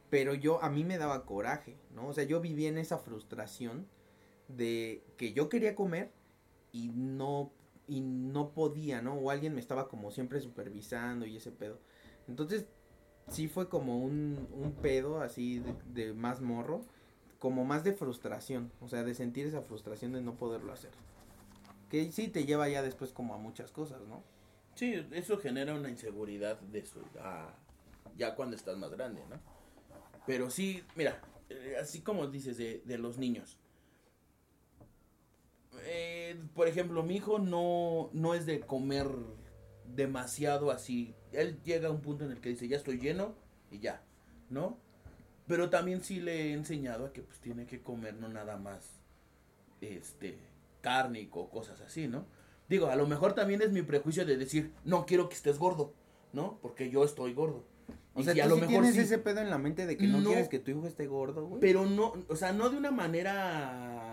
[0.08, 2.06] Pero yo, a mí me daba coraje, ¿no?
[2.08, 3.86] O sea, yo vivía en esa frustración
[4.56, 6.10] de que yo quería comer
[6.72, 7.52] y no,
[7.86, 9.14] y no podía, ¿no?
[9.14, 11.78] O alguien me estaba como siempre supervisando y ese pedo.
[12.28, 12.66] Entonces,
[13.28, 15.74] sí fue como un, un pedo así de,
[16.06, 16.82] de más morro,
[17.38, 20.90] como más de frustración, o sea, de sentir esa frustración de no poderlo hacer.
[21.88, 24.22] Que sí te lleva ya después como a muchas cosas, ¿no?
[24.80, 27.54] sí, eso genera una inseguridad de su ah,
[28.16, 29.38] ya cuando estás más grande, ¿no?
[30.26, 33.58] Pero sí, mira, eh, así como dices de, de los niños.
[35.84, 39.08] Eh, por ejemplo, mi hijo no, no es de comer
[39.94, 41.14] demasiado así.
[41.32, 43.34] Él llega a un punto en el que dice, ya estoy lleno
[43.70, 44.02] y ya,
[44.48, 44.78] ¿no?
[45.46, 49.00] Pero también sí le he enseñado a que pues tiene que comer no nada más
[49.80, 50.38] este
[50.80, 52.24] carne o cosas así, ¿no?
[52.68, 55.92] Digo, a lo mejor también es mi prejuicio de decir, no quiero que estés gordo,
[56.32, 56.58] ¿no?
[56.62, 57.64] Porque yo estoy gordo.
[58.14, 59.58] O Y sea, que tú a lo sí mejor tienes sí, ese pedo en la
[59.58, 60.28] mente de que no, No.
[60.28, 61.60] quieres que tu hijo esté gordo, güey.
[61.60, 64.09] pero no, o sea, no de una manera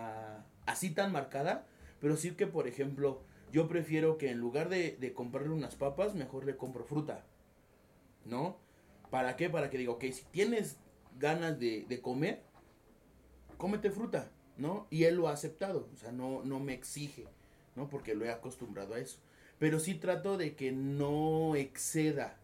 [0.68, 1.66] así tan marcada,
[2.00, 6.14] pero sí que, por ejemplo, yo prefiero que en lugar de, de comprarle unas papas,
[6.14, 7.24] mejor le compro fruta,
[8.24, 8.58] ¿no?
[9.10, 9.48] ¿Para qué?
[9.48, 10.76] Para que diga, ok, si tienes
[11.18, 12.42] ganas de, de comer,
[13.56, 14.86] cómete fruta, ¿no?
[14.90, 17.26] Y él lo ha aceptado, o sea, no, no me exige,
[17.74, 17.88] ¿no?
[17.88, 19.18] Porque lo he acostumbrado a eso.
[19.58, 22.38] Pero sí trato de que no exceda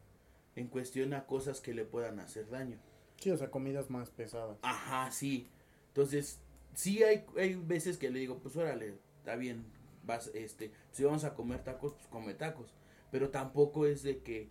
[0.56, 2.78] en cuestión a cosas que le puedan hacer daño.
[3.20, 4.58] Sí, o sea, comidas más pesadas.
[4.62, 5.48] Ajá, sí.
[5.88, 6.40] Entonces,
[6.74, 9.64] sí hay, hay veces que le digo, pues órale, está bien,
[10.04, 12.74] vas, este, si vamos a comer tacos, pues come tacos.
[13.10, 14.50] Pero tampoco es de que,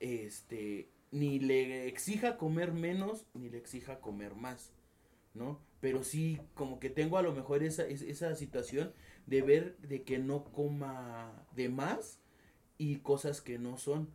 [0.00, 4.72] este, ni le exija comer menos, ni le exija comer más,
[5.34, 5.60] ¿no?
[5.80, 8.92] Pero sí, como que tengo a lo mejor esa, es- esa situación
[9.26, 12.20] de ver de que no coma de más
[12.78, 14.10] y cosas que no son.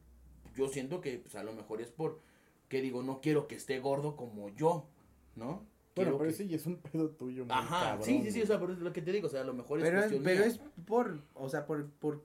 [0.55, 2.21] Yo siento que, pues a lo mejor es por
[2.69, 4.87] que digo, no quiero que esté gordo como yo,
[5.35, 5.65] ¿no?
[5.95, 7.45] Bueno, pero que- ese ya es un pedo tuyo.
[7.49, 9.41] Ajá, cabrón, sí, sí, sí, o sea, pero es lo que te digo, o sea,
[9.41, 12.23] a lo mejor es Pero, es, pero es por, o sea, por, por,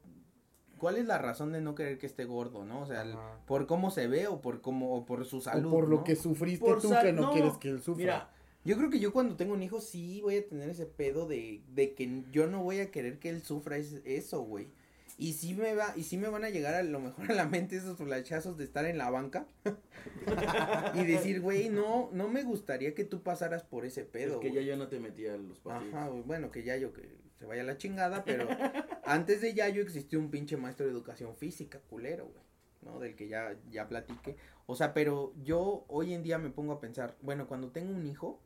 [0.78, 2.82] ¿cuál es la razón de no querer que esté gordo, no?
[2.82, 5.70] O sea, el- por cómo se ve o por cómo, o por su salud, o
[5.70, 6.04] por lo ¿no?
[6.04, 7.96] que sufriste Por tú que no, no, quieres que él sufra.
[8.04, 8.30] Mira,
[8.64, 11.62] Yo creo que yo cuando tengo un hijo sí voy a tener ese pedo de,
[11.68, 14.66] de que yo no voy a querer que él sufra es- eso, güey.
[15.18, 17.46] Y sí me va, y sí me van a llegar a lo mejor a la
[17.46, 19.46] mente esos flashazos de estar en la banca
[20.94, 24.52] y decir, güey, no, no me gustaría que tú pasaras por ese pedo, es que
[24.52, 25.94] ya yo no te metía los partidos.
[25.94, 28.46] Ajá, bueno, que Yayo que se vaya a la chingada, pero
[29.04, 32.44] antes de Yayo existió un pinche maestro de educación física, culero, güey,
[32.82, 33.00] ¿no?
[33.00, 34.36] Del que ya, ya platiqué.
[34.66, 38.06] O sea, pero yo hoy en día me pongo a pensar, bueno, cuando tengo un
[38.06, 38.38] hijo,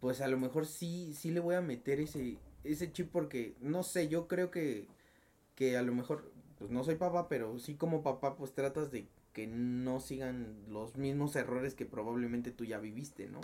[0.00, 3.82] pues a lo mejor sí, sí le voy a meter ese, ese chip porque, no
[3.82, 4.86] sé, yo creo que,
[5.58, 9.08] que a lo mejor, pues no soy papá, pero sí como papá, pues tratas de
[9.32, 13.40] que no sigan los mismos errores que probablemente tú ya viviste, ¿no?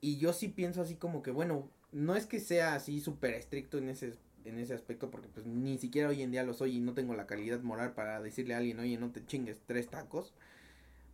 [0.00, 3.78] Y yo sí pienso así como que, bueno, no es que sea así súper estricto
[3.78, 4.14] en ese,
[4.44, 7.14] en ese aspecto, porque pues ni siquiera hoy en día lo soy y no tengo
[7.14, 10.34] la calidad moral para decirle a alguien, oye, no te chingues tres tacos.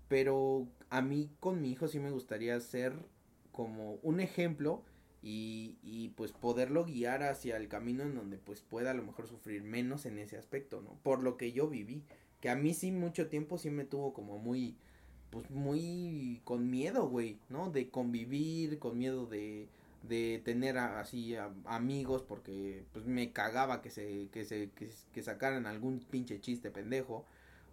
[0.08, 2.94] Pero a mí con mi hijo sí me gustaría ser
[3.50, 4.84] como un ejemplo
[5.22, 9.28] y, y pues poderlo guiar hacia el camino en donde pues pueda a lo mejor
[9.28, 10.96] sufrir menos en ese aspecto, ¿no?
[11.02, 12.02] Por lo que yo viví,
[12.40, 14.74] que a mí sí mucho tiempo sí me tuvo como muy,
[15.30, 17.70] pues muy con miedo, güey, ¿no?
[17.70, 19.68] De convivir, con miedo de,
[20.02, 25.66] de tener así amigos porque pues me cagaba que se, que se, que, que sacaran
[25.66, 27.24] algún pinche chiste pendejo.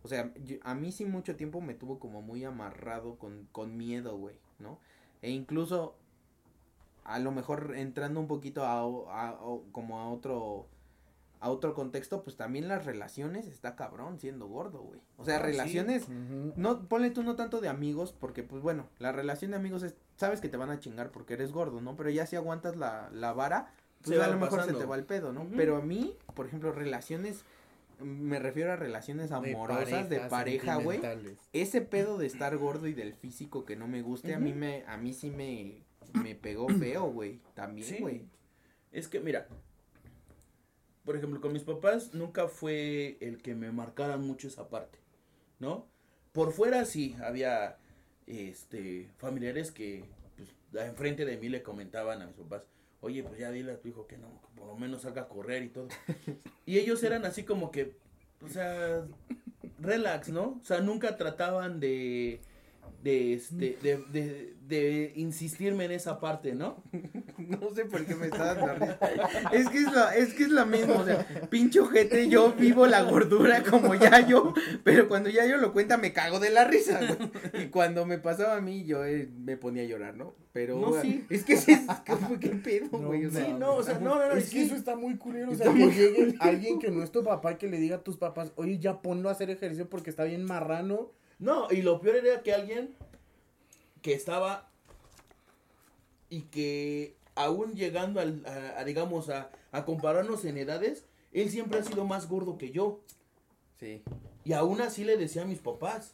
[0.04, 0.32] O sea,
[0.62, 4.80] a mí sí mucho tiempo me tuvo como muy amarrado con, con miedo, güey, ¿no?
[5.22, 5.96] E incluso
[7.10, 10.68] a lo mejor entrando un poquito a, a- o- como a otro
[11.42, 15.00] a otro contexto, pues también las relaciones está cabrón siendo gordo, güey.
[15.18, 15.46] O sea, Ah, sí.
[15.46, 19.84] relaciones no, ponle tú no tanto de amigos, porque pues bueno, la relación de amigos
[19.84, 21.96] es, sabes que te van a chingar porque eres gordo, ¿no?
[21.96, 24.98] Pero ya si aguantas la, la vara, pues Se a lo mejor se te va
[24.98, 25.48] el pedo, ¿no?
[25.56, 27.46] Pero a mí, por ejemplo, relaciones,
[28.02, 31.00] me refiero a relaciones amorosas, de pareja, güey.
[31.54, 34.84] Ese pedo de estar gordo y del físico que no me guste, a mí me,
[34.88, 37.40] a mí sí me, me pegó feo, güey.
[37.54, 37.98] También, Sí.
[38.00, 38.26] güey.
[38.92, 39.48] Es que, mira,
[41.06, 45.00] por ejemplo, con mis papás nunca fue el que me marcaran mucho esa parte,
[45.60, 45.88] ¿no?
[46.32, 47.78] Por fuera sí, había,
[48.28, 50.06] este, familiares que,
[50.38, 50.50] pues,
[50.86, 52.64] enfrente de mí le comentaban a mis papás,
[53.02, 55.28] oye, pues ya dile a tu hijo que no, que por lo menos salga a
[55.28, 55.88] correr y todo.
[56.66, 57.96] y ellos eran así como que,
[58.44, 59.06] o sea,
[59.80, 60.60] relax, ¿no?
[60.62, 62.42] O sea, nunca trataban de,
[63.04, 66.84] de, este, de, de, de insistirme en esa parte, ¿no?
[67.38, 69.00] No sé por qué me está dando risa.
[69.54, 72.86] Es que es la, es que es la misma, o sea, pinche ojete, yo vivo
[72.86, 77.64] la gordura como Yayo, pero cuando Yayo lo cuenta me cago de la risa, güey.
[77.64, 80.36] Y cuando me pasaba a mí, yo eh, me ponía a llorar, ¿no?
[80.52, 81.26] Pero No, sí.
[81.30, 84.00] es que sí, es como qué pedo, No, güey, o sea, Sí, no, o sea,
[84.00, 85.52] no, no, no, es es que eso está muy culero.
[85.52, 87.98] O sea, que muy- llegue alguien que no es tu papá y que le diga
[87.98, 91.12] a tus papás, oye, ya ponlo a hacer ejercicio porque está bien marrano.
[91.40, 92.96] No, y lo peor era que alguien
[94.02, 94.70] que estaba
[96.30, 101.80] y que aún llegando al, a, a, digamos, a, a compararnos en edades, él siempre
[101.80, 103.00] ha sido más gordo que yo.
[103.80, 104.04] Sí.
[104.44, 106.14] Y aún así le decía a mis papás.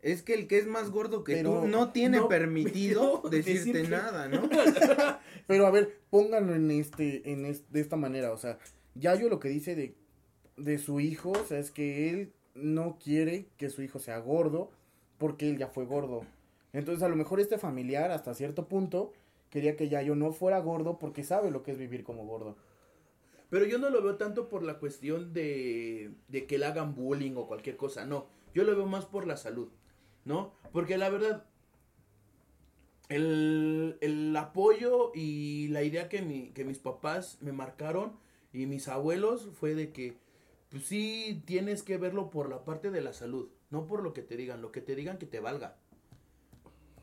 [0.00, 3.58] Es que el que es más gordo que Pero tú no tiene no permitido decirte
[3.72, 4.48] decir que- nada, ¿no?
[5.48, 8.58] Pero a ver, pónganlo en este, en es- de esta manera, o sea,
[8.94, 9.96] Yayo lo que dice de,
[10.56, 14.70] de su hijo, o sea, es que él no quiere que su hijo sea gordo
[15.18, 16.22] porque él ya fue gordo.
[16.72, 19.12] Entonces, a lo mejor este familiar, hasta cierto punto,
[19.50, 22.56] quería que Yayo no fuera gordo porque sabe lo que es vivir como gordo.
[23.50, 27.34] Pero yo no lo veo tanto por la cuestión de, de que le hagan bullying
[27.36, 28.26] o cualquier cosa, no.
[28.54, 29.68] Yo lo veo más por la salud,
[30.24, 30.52] ¿no?
[30.72, 31.46] Porque la verdad,
[33.08, 38.18] el, el apoyo y la idea que, mi, que mis papás me marcaron
[38.52, 40.18] y mis abuelos fue de que,
[40.70, 44.22] pues sí, tienes que verlo por la parte de la salud, no por lo que
[44.22, 45.76] te digan, lo que te digan que te valga,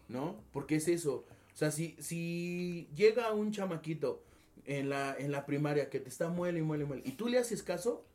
[0.08, 0.43] ¿no?
[0.51, 1.25] Porque es eso.
[1.54, 4.23] O sea, si, si llega un chamaquito
[4.65, 7.28] en la, en la primaria que te está muele y muele y muele, y tú
[7.28, 8.06] le haces caso,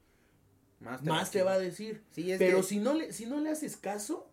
[0.80, 2.02] Más más te va a decir.
[2.12, 4.26] Sí, Pero que- si no le, si no le haces caso,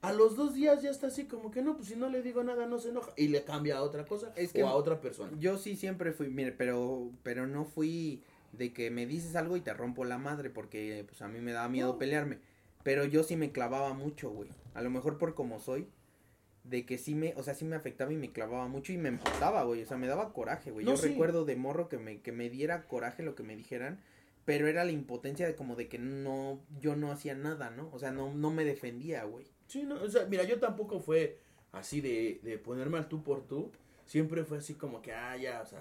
[0.00, 2.42] a los dos días ya está así como que no, pues si no le digo
[2.44, 3.12] nada no se enoja.
[3.16, 5.32] Y le cambia a otra cosa Es que- o a otra persona.
[5.38, 9.60] Yo sí siempre fui, mire, pero, pero no fui de que me dices algo y
[9.60, 12.38] te rompo la madre, porque pues a mí me daba miedo pelearme.
[12.82, 14.50] Pero yo sí me clavaba mucho, güey.
[14.74, 15.88] A lo mejor por como soy,
[16.64, 19.08] de que sí me, o sea, sí me afectaba y me clavaba mucho y me
[19.08, 19.82] emputaba, güey.
[19.82, 20.84] O sea, me daba coraje, güey.
[20.84, 21.08] No, yo sí.
[21.08, 24.00] recuerdo de morro que me, que me diera coraje lo que me dijeran,
[24.44, 27.90] pero era la impotencia de como de que no, yo no hacía nada, ¿no?
[27.92, 29.46] O sea, no, no me defendía, güey.
[29.66, 31.38] Sí, no, o sea, mira, yo tampoco fue
[31.72, 33.70] así de, de ponerme al tú por tú.
[34.06, 35.80] Siempre fue así como que, ah, ya, o sea,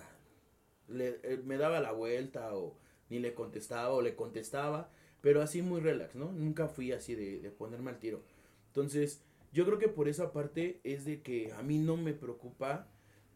[0.87, 2.77] le, eh, me daba la vuelta o
[3.09, 4.89] ni le contestaba o le contestaba,
[5.21, 6.31] pero así muy relax, ¿no?
[6.31, 8.23] Nunca fui así de, de ponerme al tiro.
[8.67, 9.23] Entonces,
[9.53, 12.87] yo creo que por esa parte es de que a mí no me preocupa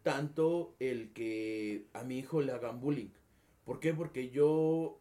[0.03, 3.09] tanto el que a mi hijo le hagan bullying.
[3.65, 3.93] ¿Por qué?
[3.93, 4.99] Porque yo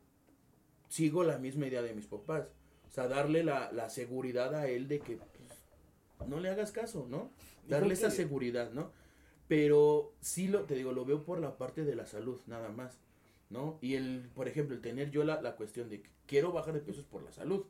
[0.88, 2.48] sigo la misma idea de mis papás.
[2.88, 7.06] O sea, darle la, la seguridad a él de que pues, no le hagas caso,
[7.08, 7.30] ¿no?
[7.68, 8.92] Darle esa seguridad, ¿no?
[9.50, 13.00] Pero sí lo, te digo, lo veo por la parte de la salud, nada más,
[13.48, 13.78] ¿no?
[13.80, 16.78] Y el, por ejemplo, el tener yo la, la cuestión de que quiero bajar de
[16.78, 17.66] peso es por la salud,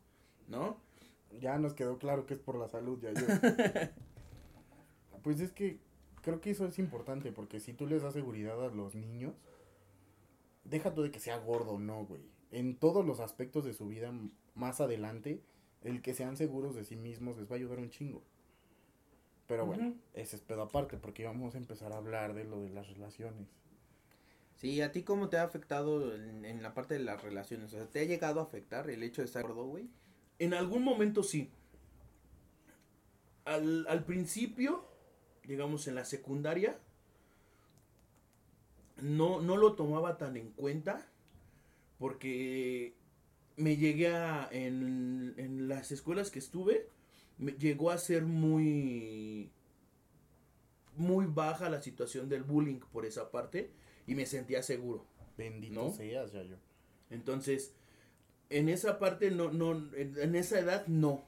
[0.46, 0.76] ¿no?
[1.40, 3.26] Ya nos quedó claro que es por la salud, ya yo.
[5.22, 5.78] pues es que
[6.20, 9.32] creo que eso es importante, porque si tú les das seguridad a los niños,
[10.64, 12.20] deja tú de que sea gordo no, güey.
[12.50, 14.12] En todos los aspectos de su vida
[14.54, 15.40] más adelante,
[15.82, 18.22] el que sean seguros de sí mismos les va a ayudar un chingo.
[19.50, 22.70] Pero bueno, ese es pedo aparte, porque vamos a empezar a hablar de lo de
[22.70, 23.48] las relaciones.
[24.54, 27.74] Sí, ¿a ti cómo te ha afectado en, en la parte de las relaciones?
[27.74, 29.88] O sea, ¿te ha llegado a afectar el hecho de estar gordo, güey?
[30.38, 31.50] En algún momento sí.
[33.44, 34.84] Al, al principio,
[35.42, 36.78] digamos en la secundaria,
[39.02, 41.04] no, no lo tomaba tan en cuenta
[41.98, 42.94] porque
[43.56, 46.88] me llegué a, en, en las escuelas que estuve,
[47.40, 49.50] me llegó a ser muy,
[50.96, 53.70] muy baja la situación del bullying por esa parte
[54.06, 55.06] y me sentía seguro.
[55.36, 55.92] Bendito ¿No?
[55.92, 56.56] seas, ya yo.
[57.10, 57.72] Entonces,
[58.50, 61.24] en esa parte no, no, en, en esa edad no.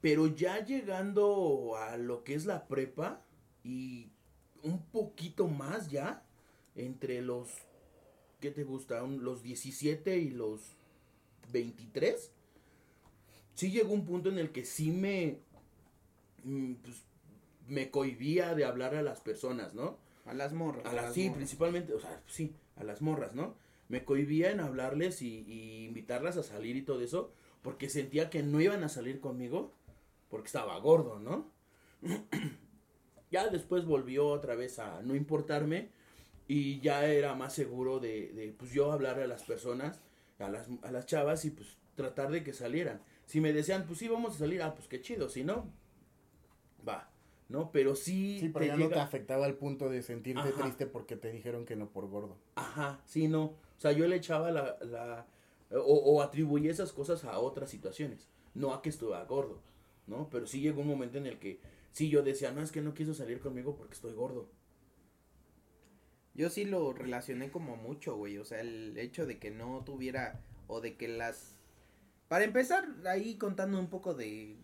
[0.00, 3.22] Pero ya llegando a lo que es la prepa
[3.64, 4.10] y
[4.62, 6.24] un poquito más ya,
[6.76, 7.48] entre los,
[8.40, 9.02] ¿qué te gusta?
[9.02, 10.76] Un- los 17 y los
[11.52, 12.32] 23,
[13.58, 15.40] sí llegó un punto en el que sí me,
[16.44, 17.02] mm, pues,
[17.66, 19.98] me cohibía de hablar a las personas, ¿no?
[20.26, 20.86] A las morras.
[20.86, 21.36] A las, las sí, morras.
[21.38, 23.56] principalmente, o sea, sí, a las morras, ¿no?
[23.88, 28.44] Me cohibía en hablarles y, y invitarlas a salir y todo eso, porque sentía que
[28.44, 29.72] no iban a salir conmigo,
[30.30, 31.50] porque estaba gordo, ¿no?
[33.32, 35.88] ya después volvió otra vez a no importarme
[36.46, 40.00] y ya era más seguro de, de, pues yo hablar a las personas,
[40.38, 43.02] a las, a las chavas y pues tratar de que salieran.
[43.28, 45.70] Si me decían, pues sí, vamos a salir, ah, pues qué chido, si no,
[46.86, 47.10] va,
[47.50, 47.70] ¿no?
[47.70, 48.38] Pero sí...
[48.40, 50.62] Sí, pero te ya no te afectaba al punto de sentirte Ajá.
[50.62, 52.38] triste porque te dijeron que no por gordo.
[52.54, 53.44] Ajá, sí, no.
[53.44, 54.78] O sea, yo le echaba la...
[54.80, 55.26] la
[55.70, 58.30] o, o atribuía esas cosas a otras situaciones.
[58.54, 59.60] No a que estuviera gordo,
[60.06, 60.30] ¿no?
[60.30, 61.60] Pero sí llegó un momento en el que
[61.92, 64.48] sí yo decía, no, es que no quiso salir conmigo porque estoy gordo.
[66.32, 68.38] Yo sí lo relacioné como mucho, güey.
[68.38, 71.57] O sea, el hecho de que no tuviera o de que las...
[72.28, 74.56] Para empezar, ahí contando un poco de,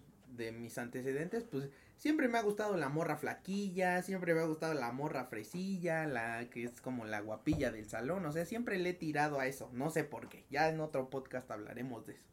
[0.59, 4.93] mis antecedentes, pues siempre me ha gustado la morra flaquilla, siempre me ha gustado la
[4.93, 8.27] morra fresilla, la que es como la guapilla del salón.
[8.27, 9.71] O sea, siempre le he tirado a eso.
[9.73, 10.45] No sé por qué.
[10.51, 12.27] Ya en otro podcast hablaremos de eso.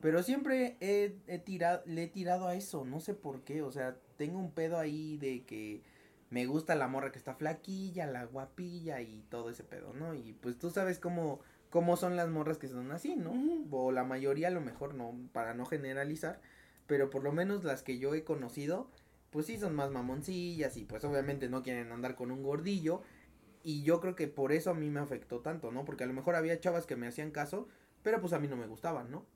[0.00, 2.84] Pero siempre he tirado, le he tirado a eso.
[2.84, 3.62] No sé por qué.
[3.62, 5.82] O sea, tengo un pedo ahí de que
[6.30, 10.14] me gusta la morra que está flaquilla, la guapilla y todo ese pedo, ¿no?
[10.14, 13.32] Y pues tú sabes cómo, cómo son las morras que son así, ¿no?
[13.70, 16.40] O la mayoría a lo mejor no, para no generalizar,
[16.86, 18.90] pero por lo menos las que yo he conocido,
[19.30, 23.02] pues sí son más mamoncillas y pues obviamente no quieren andar con un gordillo.
[23.62, 25.84] Y yo creo que por eso a mí me afectó tanto, ¿no?
[25.84, 27.68] Porque a lo mejor había chavas que me hacían caso,
[28.02, 29.26] pero pues a mí no me gustaban, ¿no?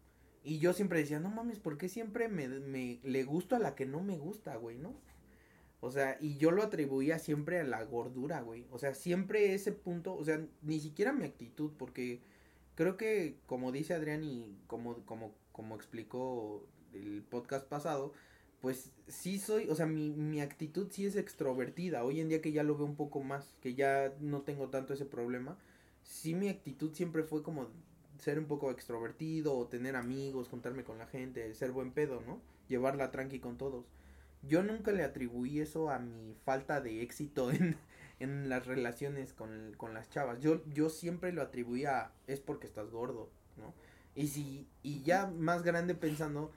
[0.45, 3.75] Y yo siempre decía, no mames, ¿por qué siempre me, me le gusto a la
[3.75, 4.95] que no me gusta, güey, no?
[5.85, 8.67] O sea, y yo lo atribuía siempre a la gordura, güey.
[8.71, 12.21] O sea, siempre ese punto, o sea, ni siquiera mi actitud, porque
[12.77, 18.13] creo que, como dice Adrián y como, como, como explicó el podcast pasado,
[18.61, 22.05] pues sí soy, o sea, mi, mi actitud sí es extrovertida.
[22.05, 24.95] Hoy en día que ya lo veo un poco más, que ya no tengo tanto
[24.95, 25.59] ese problema,
[26.05, 27.67] sí mi actitud siempre fue como
[28.21, 32.41] ser un poco extrovertido, tener amigos, juntarme con la gente, ser buen pedo, ¿no?
[32.69, 33.85] Llevarla tranqui con todos
[34.43, 37.77] yo nunca le atribuí eso a mi falta de éxito en,
[38.21, 40.41] en las relaciones con, con las chavas.
[40.41, 43.75] Yo, yo siempre lo atribuía a, es porque estás gordo, ¿no?
[44.15, 46.53] Y si, y ya más grande pensando,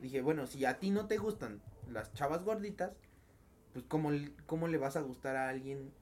[0.00, 2.92] dije, bueno, si a ti no te gustan las chavas gorditas,
[3.72, 4.10] pues cómo,
[4.46, 5.92] cómo le vas a gustar a alguien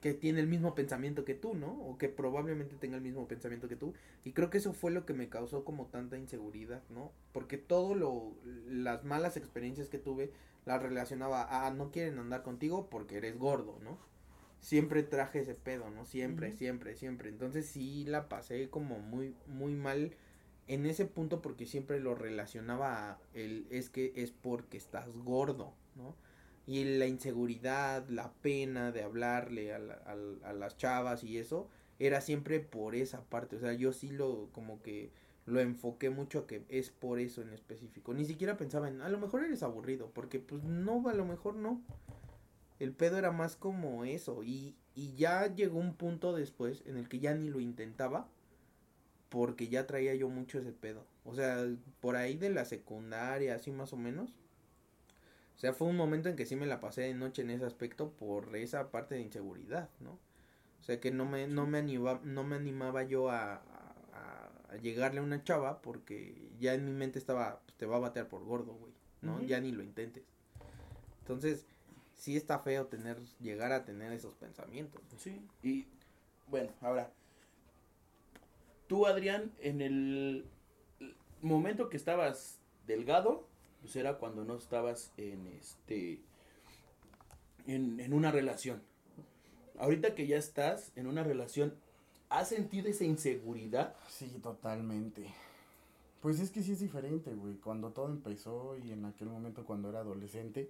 [0.00, 1.72] que tiene el mismo pensamiento que tú, ¿no?
[1.82, 3.94] O que probablemente tenga el mismo pensamiento que tú.
[4.24, 7.12] Y creo que eso fue lo que me causó como tanta inseguridad, ¿no?
[7.32, 8.32] Porque todo lo,
[8.66, 10.30] las malas experiencias que tuve
[10.66, 13.98] las relacionaba a no quieren andar contigo porque eres gordo, ¿no?
[14.60, 16.04] siempre traje ese pedo, ¿no?
[16.04, 17.28] Siempre, siempre, siempre.
[17.28, 20.12] Entonces sí la pasé como muy, muy mal
[20.66, 25.72] en ese punto porque siempre lo relacionaba a el es que es porque estás gordo,
[25.96, 26.14] ¿no?
[26.68, 31.68] Y la inseguridad, la pena de hablarle a, la- a a las chavas y eso,
[31.98, 33.56] era siempre por esa parte.
[33.56, 35.10] O sea, yo sí lo como que
[35.46, 38.14] lo enfoqué mucho a que es por eso en específico.
[38.14, 41.56] Ni siquiera pensaba en, a lo mejor eres aburrido, porque pues no, a lo mejor
[41.56, 41.82] no.
[42.80, 44.42] El pedo era más como eso.
[44.44, 48.28] Y, y ya llegó un punto después en el que ya ni lo intentaba.
[49.28, 51.04] Porque ya traía yo mucho ese pedo.
[51.24, 51.66] O sea,
[52.00, 54.34] por ahí de la secundaria, así más o menos.
[55.58, 57.64] O sea, fue un momento en que sí me la pasé de noche en ese
[57.64, 60.12] aspecto por esa parte de inseguridad, ¿no?
[60.80, 64.76] O sea, que no me, no me, animaba, no me animaba yo a, a, a
[64.76, 68.28] llegarle a una chava porque ya en mi mente estaba, pues, te va a batear
[68.28, 69.42] por gordo, güey, ¿no?
[69.42, 70.22] Ya ni lo intentes.
[71.22, 71.66] Entonces,
[72.14, 75.02] sí está feo tener, llegar a tener esos pensamientos.
[75.16, 75.44] Sí.
[75.64, 75.88] Y
[76.46, 77.10] bueno, ahora,
[78.86, 80.46] tú Adrián, en el
[81.42, 83.48] momento que estabas delgado,
[83.80, 86.20] pues era cuando no estabas en este,
[87.66, 88.82] en, en una relación.
[89.78, 91.74] Ahorita que ya estás en una relación,
[92.28, 93.94] ¿has sentido esa inseguridad?
[94.08, 95.26] Sí, totalmente.
[96.20, 97.54] Pues es que sí es diferente, güey.
[97.56, 100.68] Cuando todo empezó y en aquel momento cuando era adolescente,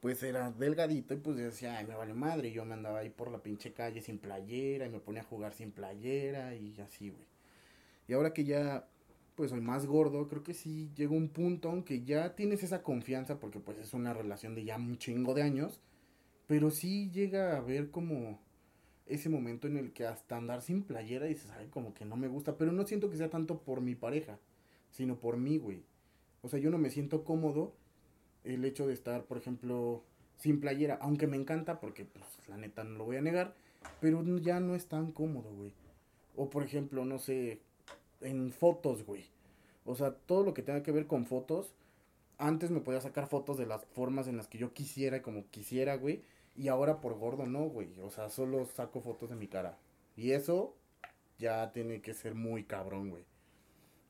[0.00, 2.48] pues era delgadito y pues decía, ay, me vale madre.
[2.48, 5.24] Y yo me andaba ahí por la pinche calle sin playera y me ponía a
[5.24, 7.24] jugar sin playera y así, güey.
[8.06, 8.86] Y ahora que ya,
[9.34, 13.40] pues soy más gordo, creo que sí llegó un punto aunque ya tienes esa confianza
[13.40, 15.80] porque pues es una relación de ya un chingo de años.
[16.46, 18.38] Pero sí llega a haber como
[19.06, 22.28] ese momento en el que hasta andar sin playera dices, ay, como que no me
[22.28, 24.38] gusta, pero no siento que sea tanto por mi pareja,
[24.90, 25.82] sino por mí, güey.
[26.42, 27.74] O sea, yo no me siento cómodo
[28.44, 30.04] el hecho de estar, por ejemplo,
[30.36, 33.54] sin playera, aunque me encanta, porque pues la neta no lo voy a negar,
[34.00, 35.72] pero ya no es tan cómodo, güey.
[36.36, 37.60] O por ejemplo, no sé,
[38.24, 39.26] en fotos, güey.
[39.84, 41.74] O sea, todo lo que tenga que ver con fotos,
[42.38, 45.96] antes me podía sacar fotos de las formas en las que yo quisiera, como quisiera,
[45.96, 46.22] güey.
[46.56, 47.88] Y ahora por gordo no, güey.
[48.00, 49.78] O sea, solo saco fotos de mi cara.
[50.16, 50.74] Y eso
[51.38, 53.24] ya tiene que ser muy cabrón, güey.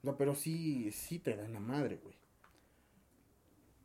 [0.03, 2.15] No, pero sí, sí te da en la madre, güey.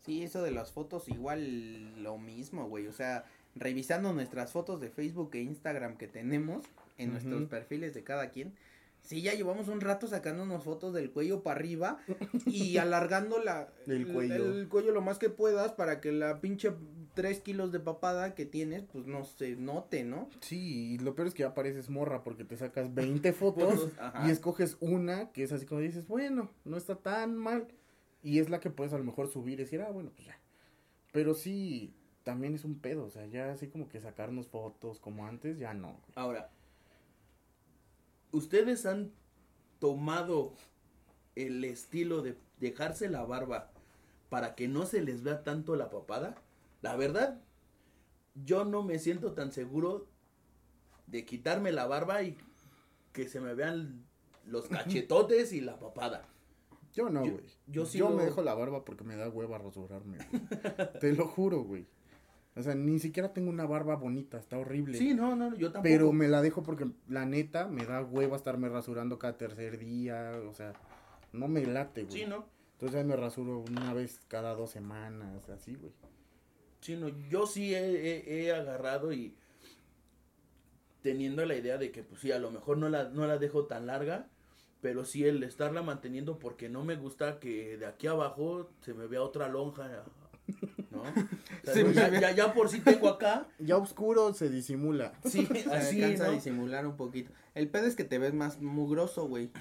[0.05, 2.87] Sí, eso de las fotos igual lo mismo, güey.
[2.87, 3.25] O sea,
[3.55, 6.65] revisando nuestras fotos de Facebook e Instagram que tenemos
[6.97, 8.53] en nuestros perfiles de cada quien.
[9.01, 11.99] Sí, ya llevamos un rato sacándonos fotos del cuello para arriba
[12.45, 14.53] y alargando la, El cuello.
[14.53, 16.73] el cuello lo más que puedas para que la pinche
[17.15, 20.29] 3 kilos de papada que tienes, pues no se note, ¿no?
[20.41, 23.89] Sí, y lo peor es que ya pareces morra porque te sacas 20 fotos
[24.25, 27.67] y escoges una que es así como dices, bueno, no está tan mal.
[28.21, 30.37] Y es la que puedes a lo mejor subir y decir, ah, bueno, pues ya.
[31.11, 35.25] Pero sí, también es un pedo, o sea, ya así como que sacarnos fotos como
[35.25, 35.99] antes, ya no.
[36.15, 36.51] Ahora,
[38.31, 39.11] ¿ustedes han
[39.79, 40.53] tomado
[41.35, 43.71] el estilo de dejarse la barba
[44.29, 46.35] para que no se les vea tanto la papada?
[46.81, 47.41] La verdad,
[48.45, 50.07] yo no me siento tan seguro
[51.07, 52.37] de quitarme la barba y
[53.13, 54.05] que se me vean
[54.45, 56.27] los cachetotes y la papada.
[56.93, 57.45] Yo no, Yo- güey.
[57.67, 60.17] yo Yo, sí lo- me dejo la barba porque me da hueva rasurarme.
[61.01, 61.87] Te lo juro, güey.
[62.55, 64.97] O sea, ni siquiera tengo una barba bonita, está horrible.
[64.97, 65.83] Sí, no, no, yo tampoco.
[65.83, 70.33] Pero me la dejo porque la neta me da hueva estarme rasurando cada tercer día,
[70.49, 70.73] o sea,
[71.31, 72.21] no me late, güey.
[72.23, 72.45] Sí, no.
[72.73, 75.93] Entonces ya me rasuro una vez cada dos semanas, así, güey.
[76.81, 79.35] Sí, no, yo sí he, he- he agarrado y
[81.01, 83.65] teniendo la idea de que pues sí, a lo mejor no la, no la dejo
[83.65, 84.27] tan larga,
[84.81, 89.07] pero sí el estarla manteniendo porque no me gusta que de aquí abajo se me
[89.07, 90.03] vea otra lonja,
[90.91, 91.03] ¿no?
[91.67, 95.13] O sea, ya, ve- ya, ya por sí tengo acá, Ya oscuro se disimula.
[95.25, 96.33] sí, Se así, alcanza a ¿no?
[96.33, 97.31] disimular un poquito.
[97.53, 99.51] El pedo es que te ves más mugroso, güey.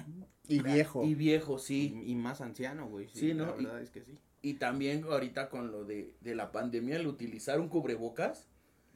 [0.47, 1.03] Y viejo.
[1.03, 2.01] Y viejo, sí.
[2.05, 3.07] Y, y más anciano, güey.
[3.09, 3.45] Sí, Sí, ¿no?
[3.55, 4.17] La Y- verdad es que sí.
[4.41, 8.47] Y también ahorita con lo de, de la pandemia, el utilizar un cubrebocas,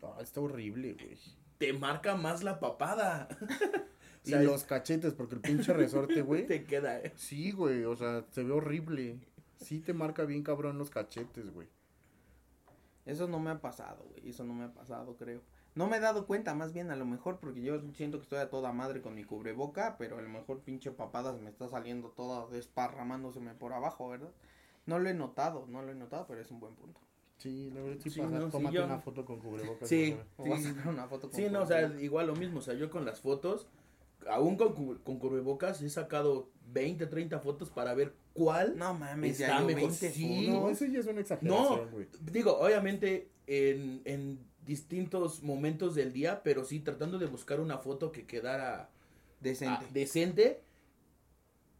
[0.01, 1.17] Ah, está horrible, güey.
[1.59, 3.27] te marca más la papada.
[3.31, 3.37] O
[4.25, 6.47] Y los cachetes, porque el pinche resorte, güey.
[6.47, 7.11] te queda, ¿eh?
[7.15, 9.19] Sí, güey, o sea, se ve horrible.
[9.57, 11.67] Sí te marca bien cabrón los cachetes, güey.
[13.05, 14.29] Eso no me ha pasado, güey.
[14.29, 15.41] Eso no me ha pasado, creo.
[15.75, 18.39] No me he dado cuenta, más bien, a lo mejor, porque yo siento que estoy
[18.39, 22.09] a toda madre con mi cubreboca, pero a lo mejor pinche papadas me está saliendo
[22.09, 24.31] toda desparramándoseme por abajo, ¿verdad?
[24.85, 26.99] No lo he notado, no lo he notado, pero es un buen punto.
[27.37, 28.37] Sí, la verdad, sí, Sí, pasa.
[28.39, 29.89] no, sí, Tómate yo- una foto con cubrebocas.
[29.89, 30.15] Sí.
[30.37, 30.63] O a Sí.
[30.63, 33.03] sacar una foto con Sí, no, o sea, igual lo mismo, o sea, yo con
[33.05, 33.67] las fotos,
[34.29, 38.77] aún con, con cubrebocas, he sacado 20, 30 fotos para ver cuál.
[38.77, 40.47] No mames, Está ya mejor, 20 sí.
[40.47, 42.07] No, eso ya es una No, exageración, güey.
[42.31, 48.11] digo, obviamente, en, en distintos momentos del día, pero sí tratando de buscar una foto
[48.11, 48.89] que quedara
[49.39, 49.85] Decente.
[49.85, 50.61] ah, decente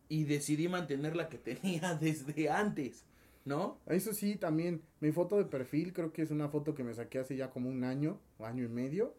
[0.09, 3.05] y decidí mantener la que tenía desde antes,
[3.45, 3.79] ¿no?
[3.87, 7.19] Eso sí, también, mi foto de perfil creo que es una foto que me saqué
[7.19, 9.15] hace ya como un año, o año y medio,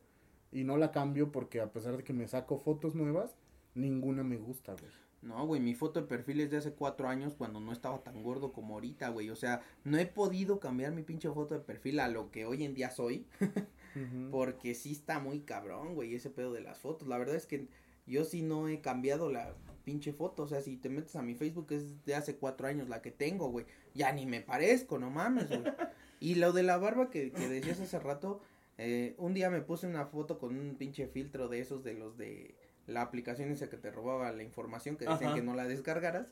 [0.55, 3.36] y no la cambio porque a pesar de que me saco fotos nuevas,
[3.74, 4.92] ninguna me gusta, güey.
[5.20, 8.22] No, güey, mi foto de perfil es de hace cuatro años cuando no estaba tan
[8.22, 9.30] gordo como ahorita, güey.
[9.30, 12.62] O sea, no he podido cambiar mi pinche foto de perfil a lo que hoy
[12.62, 13.26] en día soy.
[14.30, 17.09] Porque sí está muy cabrón, güey, ese pedo de las fotos.
[17.09, 17.66] La verdad es que
[18.07, 20.44] yo sí no he cambiado la pinche foto.
[20.44, 23.11] O sea, si te metes a mi Facebook es de hace cuatro años la que
[23.11, 23.66] tengo, güey.
[23.94, 25.62] Ya ni me parezco, no mames, güey.
[26.20, 28.40] Y lo de la barba que, que decías hace rato,
[28.79, 32.16] eh, un día me puse una foto con un pinche filtro de esos de los
[32.16, 32.55] de
[32.87, 35.35] la aplicación esa que te robaba la información que decían Ajá.
[35.35, 36.27] que no la descargaras.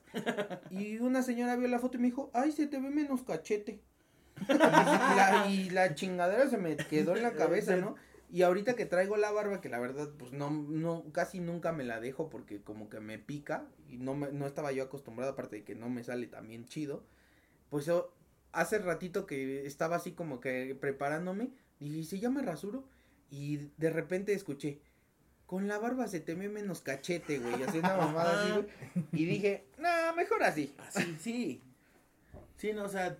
[0.71, 3.81] Y una señora vio la foto y me dijo, ay, se te ve menos cachete.
[4.49, 7.95] Y la, y la chingadera se me quedó en la cabeza, ¿no?
[8.31, 11.85] Y ahorita que traigo la barba, que la verdad, pues no, no, casi nunca me
[11.85, 15.57] la dejo porque como que me pica y no, me, no estaba yo acostumbrado, aparte
[15.57, 17.05] de que no me sale también chido.
[17.69, 18.15] Pues yo,
[18.53, 21.51] hace ratito que estaba así como que preparándome,
[21.87, 22.85] ¿y ya me rasuro?
[23.31, 24.81] Y de repente escuché,
[25.47, 28.67] con la barba se te ve menos cachete, güey, así una mamada así, güey.
[29.13, 30.75] Y dije, no, mejor así.
[30.79, 31.63] Así, sí.
[32.57, 33.19] Sí, no, o sea,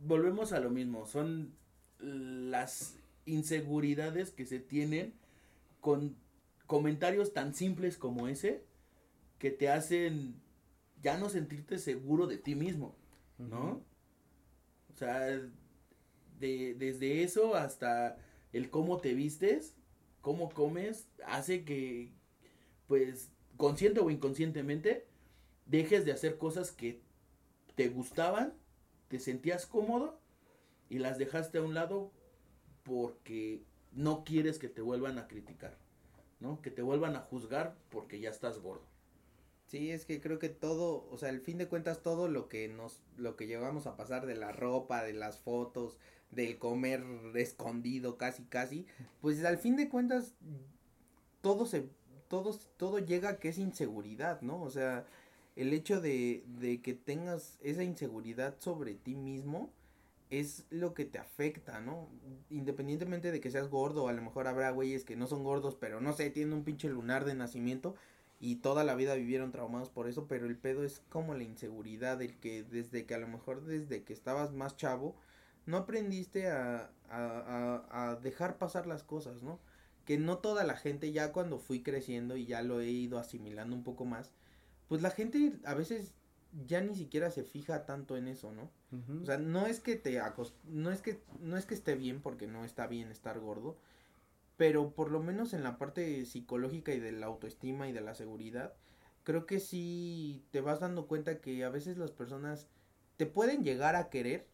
[0.00, 1.06] volvemos a lo mismo.
[1.06, 1.52] Son
[1.98, 5.14] las inseguridades que se tienen
[5.80, 6.16] con
[6.66, 8.64] comentarios tan simples como ese
[9.38, 10.40] que te hacen
[11.02, 12.96] ya no sentirte seguro de ti mismo,
[13.38, 13.82] ¿no?
[14.94, 15.40] O sea,
[16.38, 18.18] de, desde eso hasta
[18.52, 19.74] el cómo te vistes,
[20.20, 22.10] cómo comes, hace que,
[22.86, 25.06] pues, consciente o inconscientemente,
[25.66, 27.00] dejes de hacer cosas que
[27.74, 28.54] te gustaban,
[29.08, 30.18] te sentías cómodo
[30.88, 32.12] y las dejaste a un lado
[32.82, 33.62] porque
[33.92, 35.76] no quieres que te vuelvan a criticar,
[36.40, 36.60] ¿no?
[36.62, 38.86] Que te vuelvan a juzgar porque ya estás gordo.
[39.66, 42.68] Sí, es que creo que todo, o sea, al fin de cuentas todo lo que
[42.68, 45.98] nos, lo que llevamos a pasar de la ropa, de las fotos,
[46.30, 47.02] del comer
[47.34, 48.86] escondido casi casi,
[49.20, 50.34] pues al fin de cuentas
[51.40, 51.88] todo se,
[52.28, 54.62] todo, todo llega a que es inseguridad, ¿no?
[54.62, 55.06] O sea,
[55.54, 59.70] el hecho de, de que tengas esa inseguridad sobre ti mismo
[60.30, 62.08] es lo que te afecta, ¿no?
[62.50, 66.00] Independientemente de que seas gordo, a lo mejor habrá güeyes que no son gordos, pero
[66.00, 67.94] no sé, tienen un pinche lunar de nacimiento
[68.40, 72.20] y toda la vida vivieron traumados por eso, pero el pedo es como la inseguridad,
[72.20, 75.14] el que desde que a lo mejor desde que estabas más chavo,
[75.66, 79.58] no aprendiste a, a, a, a dejar pasar las cosas, ¿no?
[80.04, 83.74] Que no toda la gente, ya cuando fui creciendo y ya lo he ido asimilando
[83.76, 84.32] un poco más,
[84.88, 86.14] pues la gente a veces
[86.66, 88.70] ya ni siquiera se fija tanto en eso, ¿no?
[89.22, 92.20] O sea, no es que te acos- no es que no es que esté bien
[92.22, 93.76] porque no está bien estar gordo,
[94.56, 98.14] pero por lo menos en la parte psicológica y de la autoestima y de la
[98.14, 98.74] seguridad,
[99.24, 102.68] creo que sí te vas dando cuenta que a veces las personas
[103.16, 104.46] te pueden llegar a querer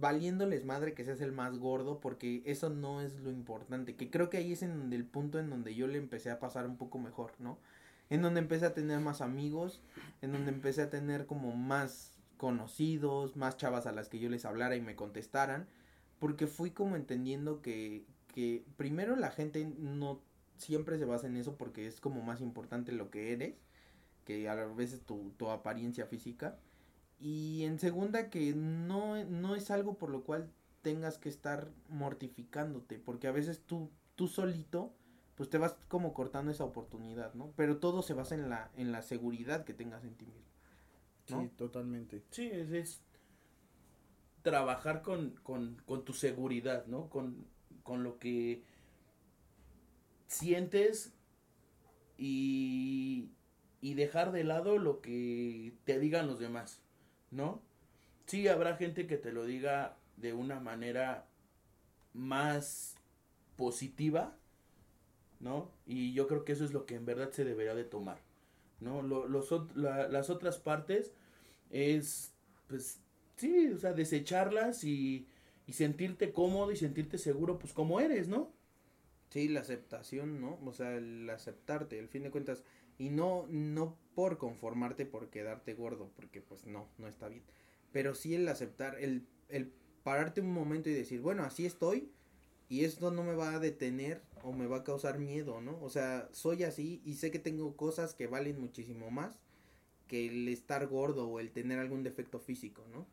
[0.00, 4.30] valiéndoles madre que seas el más gordo porque eso no es lo importante, que creo
[4.30, 6.98] que ahí es en el punto en donde yo le empecé a pasar un poco
[6.98, 7.58] mejor, ¿no?
[8.08, 9.82] En donde empecé a tener más amigos,
[10.22, 14.44] en donde empecé a tener como más conocidos, más chavas a las que yo les
[14.44, 15.66] hablara y me contestaran,
[16.20, 20.22] porque fui como entendiendo que, que primero la gente no
[20.56, 23.56] siempre se basa en eso porque es como más importante lo que eres,
[24.24, 26.56] que a veces tu, tu apariencia física,
[27.20, 30.50] y en segunda que no, no es algo por lo cual
[30.82, 34.92] tengas que estar mortificándote, porque a veces tú, tú solito,
[35.34, 37.52] pues te vas como cortando esa oportunidad, ¿no?
[37.56, 40.42] Pero todo se basa en la, en la seguridad que tengas en ti mismo.
[41.28, 41.42] ¿no?
[41.42, 42.22] Sí, totalmente.
[42.30, 43.00] Sí, es, es
[44.42, 47.08] trabajar con, con, con tu seguridad, ¿no?
[47.10, 47.46] Con,
[47.82, 48.62] con lo que
[50.26, 51.12] sientes
[52.16, 53.30] y,
[53.80, 56.80] y dejar de lado lo que te digan los demás,
[57.30, 57.62] ¿no?
[58.26, 61.26] Sí, habrá gente que te lo diga de una manera
[62.14, 62.96] más
[63.56, 64.36] positiva,
[65.40, 65.70] ¿no?
[65.86, 68.18] Y yo creo que eso es lo que en verdad se debería de tomar,
[68.80, 69.02] ¿no?
[69.02, 71.12] Lo- los, las otras partes
[71.70, 72.34] es,
[72.68, 73.00] pues,
[73.36, 75.28] sí, o sea, desecharlas y,
[75.66, 78.52] y sentirte cómodo y sentirte seguro, pues, como eres, ¿no?
[79.30, 80.58] Sí, la aceptación, ¿no?
[80.64, 82.64] O sea, el aceptarte, al fin de cuentas,
[82.98, 87.42] y no, no por conformarte por quedarte gordo, porque pues no, no está bien.
[87.92, 89.72] Pero sí el aceptar, el, el
[90.02, 92.10] pararte un momento y decir, bueno, así estoy,
[92.68, 95.78] y esto no me va a detener o me va a causar miedo, ¿no?
[95.82, 99.40] O sea, soy así y sé que tengo cosas que valen muchísimo más
[100.06, 103.06] que el estar gordo o el tener algún defecto físico, ¿no?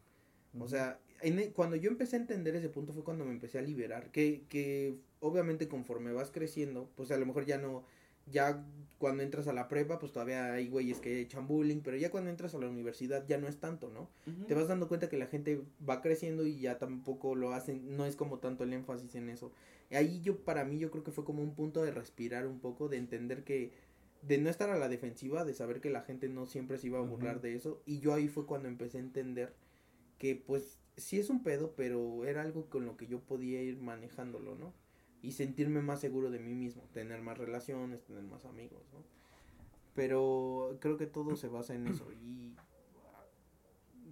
[0.63, 3.59] O sea, en e- cuando yo empecé a entender ese punto fue cuando me empecé
[3.59, 4.11] a liberar.
[4.11, 7.83] Que, que obviamente conforme vas creciendo, pues a lo mejor ya no,
[8.25, 8.65] ya
[8.97, 12.29] cuando entras a la prepa, pues todavía hay güeyes que echan bullying, pero ya cuando
[12.29, 14.09] entras a la universidad ya no es tanto, ¿no?
[14.47, 18.05] Te vas dando cuenta que la gente va creciendo y ya tampoco lo hacen, no
[18.05, 19.51] es como tanto el énfasis en eso.
[19.91, 22.87] Ahí yo, para mí, yo creo que fue como un punto de respirar un poco,
[22.89, 23.71] de entender que,
[24.21, 26.99] de no estar a la defensiva, de saber que la gente no siempre se iba
[26.99, 27.81] a burlar de eso.
[27.85, 29.53] Y yo ahí fue cuando empecé a entender
[30.17, 33.77] que pues sí es un pedo, pero era algo con lo que yo podía ir
[33.77, 34.73] manejándolo, ¿no?
[35.25, 38.99] Y sentirme más seguro de mí mismo, tener más relaciones, tener más amigos, ¿no?
[39.95, 42.53] Pero creo que todo se basa en eso y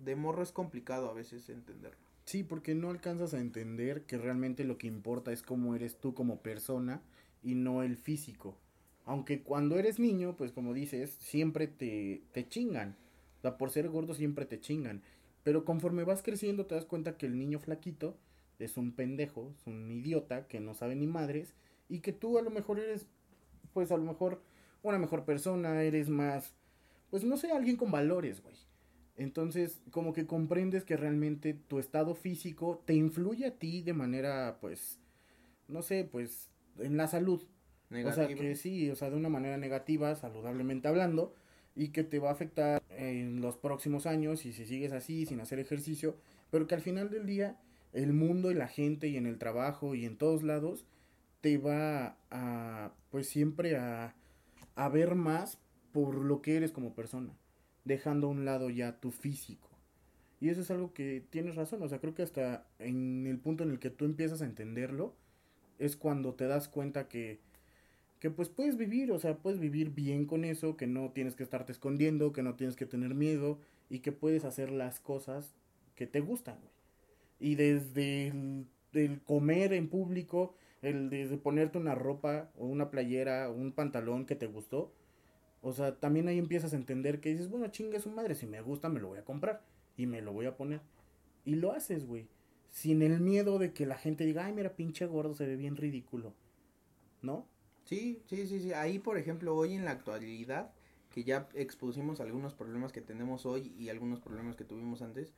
[0.04, 2.00] de morro es complicado a veces entenderlo.
[2.26, 6.14] Sí, porque no alcanzas a entender que realmente lo que importa es cómo eres tú
[6.14, 7.02] como persona
[7.44, 8.58] y no el físico.
[9.06, 12.96] Aunque cuando eres niño, pues como dices, siempre te, te chingan.
[13.40, 15.04] O sea, por ser gordo siempre te chingan.
[15.44, 18.16] Pero conforme vas creciendo te das cuenta que el niño flaquito
[18.64, 21.54] es un pendejo, es un idiota que no sabe ni madres
[21.90, 23.06] y que tú a lo mejor eres,
[23.74, 24.42] pues a lo mejor
[24.82, 26.54] una mejor persona, eres más,
[27.10, 28.56] pues no sé, alguien con valores, güey.
[29.16, 34.58] Entonces, como que comprendes que realmente tu estado físico te influye a ti de manera,
[34.60, 35.00] pues,
[35.68, 36.50] no sé, pues,
[36.80, 37.44] en la salud.
[38.06, 41.36] O sea, que sí, o sea, de una manera negativa, saludablemente hablando,
[41.76, 45.40] y que te va a afectar en los próximos años y si sigues así, sin
[45.40, 46.16] hacer ejercicio,
[46.50, 47.60] pero que al final del día,
[47.94, 50.86] el mundo y la gente y en el trabajo y en todos lados,
[51.42, 54.16] te va a, pues siempre a,
[54.76, 55.60] a ver más
[55.92, 57.34] por lo que eres como persona,
[57.86, 59.70] dejando a un lado ya tu físico.
[60.40, 63.64] Y eso es algo que tienes razón, o sea, creo que hasta en el punto
[63.64, 65.16] en el que tú empiezas a entenderlo,
[65.80, 67.40] es cuando te das cuenta que,
[68.20, 71.44] que pues puedes vivir, o sea, puedes vivir bien con eso, que no tienes que
[71.44, 75.56] estarte escondiendo, que no tienes que tener miedo y que puedes hacer las cosas
[75.96, 76.83] que te gustan, güey.
[77.44, 78.28] Y desde
[78.94, 84.26] el, comer en público, el desde ponerte una ropa o una playera o un pantalón
[84.26, 84.94] que te gustó,
[85.62, 88.62] o sea, también ahí empiezas a entender que dices, bueno, chingue su madre, si me
[88.62, 89.62] gusta me lo voy a comprar
[89.98, 90.80] y me lo voy a poner.
[91.44, 92.30] Y lo haces, güey.
[92.70, 95.76] Sin el miedo de que la gente diga, ay, mira, pinche gordo, se ve bien
[95.76, 96.34] ridículo.
[97.22, 97.46] ¿No?
[97.84, 98.72] Sí, sí, sí, sí.
[98.72, 100.72] Ahí, por ejemplo, hoy en la actualidad,
[101.10, 105.34] que ya expusimos algunos problemas que tenemos hoy y algunos problemas que tuvimos antes,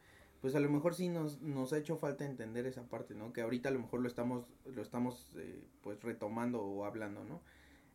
[0.46, 3.34] pues a lo mejor sí nos, nos ha hecho falta entender esa parte, ¿no?
[3.34, 7.42] Que ahorita a lo mejor lo estamos, lo estamos eh, pues retomando o hablando, ¿no?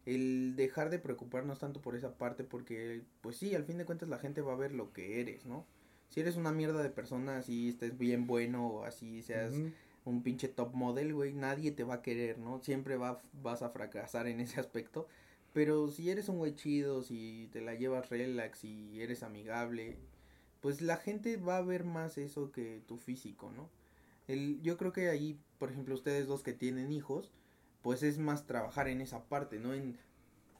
[0.05, 4.09] El dejar de preocuparnos tanto por esa parte porque, pues sí, al fin de cuentas
[4.09, 5.65] la gente va a ver lo que eres, ¿no?
[6.09, 9.71] Si eres una mierda de persona, así estés bien bueno o así seas Ujú.
[10.07, 12.59] un pinche top model, güey, nadie te va a querer, ¿no?
[12.65, 15.07] Siempre va, vas a fracasar en ese aspecto.
[15.53, 19.99] Pero si eres un güey chido, si te la llevas relax y eres amigable,
[20.61, 23.71] pues la gente va a ver más eso que tu físico, ¿no?
[24.29, 27.33] El, yo creo que ahí, por ejemplo, ustedes dos que tienen hijos,
[27.83, 29.75] pues es más trabajar en esa parte, ¿no?
[29.75, 29.97] En,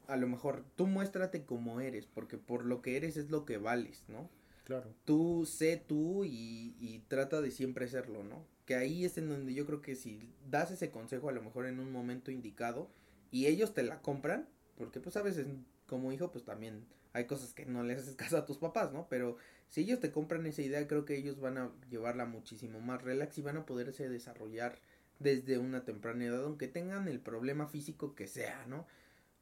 [0.07, 3.57] a lo mejor tú muéstrate como eres, porque por lo que eres es lo que
[3.57, 4.29] vales, ¿no?
[4.63, 4.93] Claro.
[5.05, 8.45] tú sé tú y, y trata de siempre serlo, ¿no?
[8.65, 11.65] Que ahí es en donde yo creo que si das ese consejo a lo mejor
[11.65, 12.89] en un momento indicado
[13.31, 14.47] y ellos te la compran,
[14.77, 15.47] porque pues a veces
[15.87, 19.07] como hijo pues también hay cosas que no les haces caso a tus papás, ¿no?
[19.09, 19.37] Pero
[19.71, 23.37] si ellos te compran esa idea, creo que ellos van a llevarla muchísimo más relax
[23.37, 24.77] y van a poderse desarrollar
[25.19, 28.85] desde una temprana edad, aunque tengan el problema físico que sea, ¿no?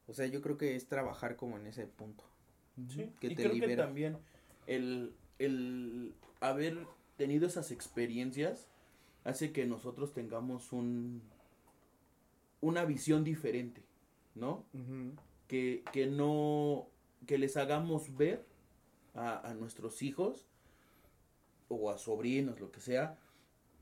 [0.06, 2.24] O sea, yo creo que es trabajar como en ese punto.
[2.88, 4.18] Sí, que y te creo que también
[4.68, 6.78] el, el haber
[7.16, 8.68] tenido esas experiencias
[9.24, 11.22] hace que nosotros tengamos un
[12.60, 13.82] una visión diferente,
[14.36, 14.64] ¿no?
[15.48, 16.86] Que, que no,
[17.26, 18.44] que les hagamos ver
[19.14, 20.46] a, a nuestros hijos
[21.68, 23.16] o a sobrinos, lo que sea,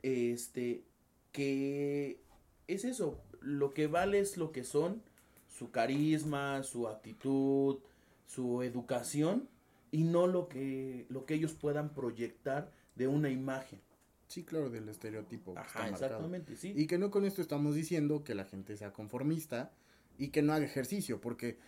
[0.03, 0.85] este,
[1.33, 2.21] que
[2.67, 5.03] es eso, lo que vale es lo que son,
[5.49, 7.79] su carisma, su actitud,
[8.27, 9.49] su educación,
[9.91, 13.81] y no lo que, lo que ellos puedan proyectar de una imagen.
[14.27, 15.55] Sí, claro, del estereotipo.
[15.55, 16.75] que Ajá, está exactamente, sí.
[16.77, 19.73] Y que no con esto estamos diciendo que la gente sea conformista
[20.19, 21.59] y que no haga ejercicio, porque,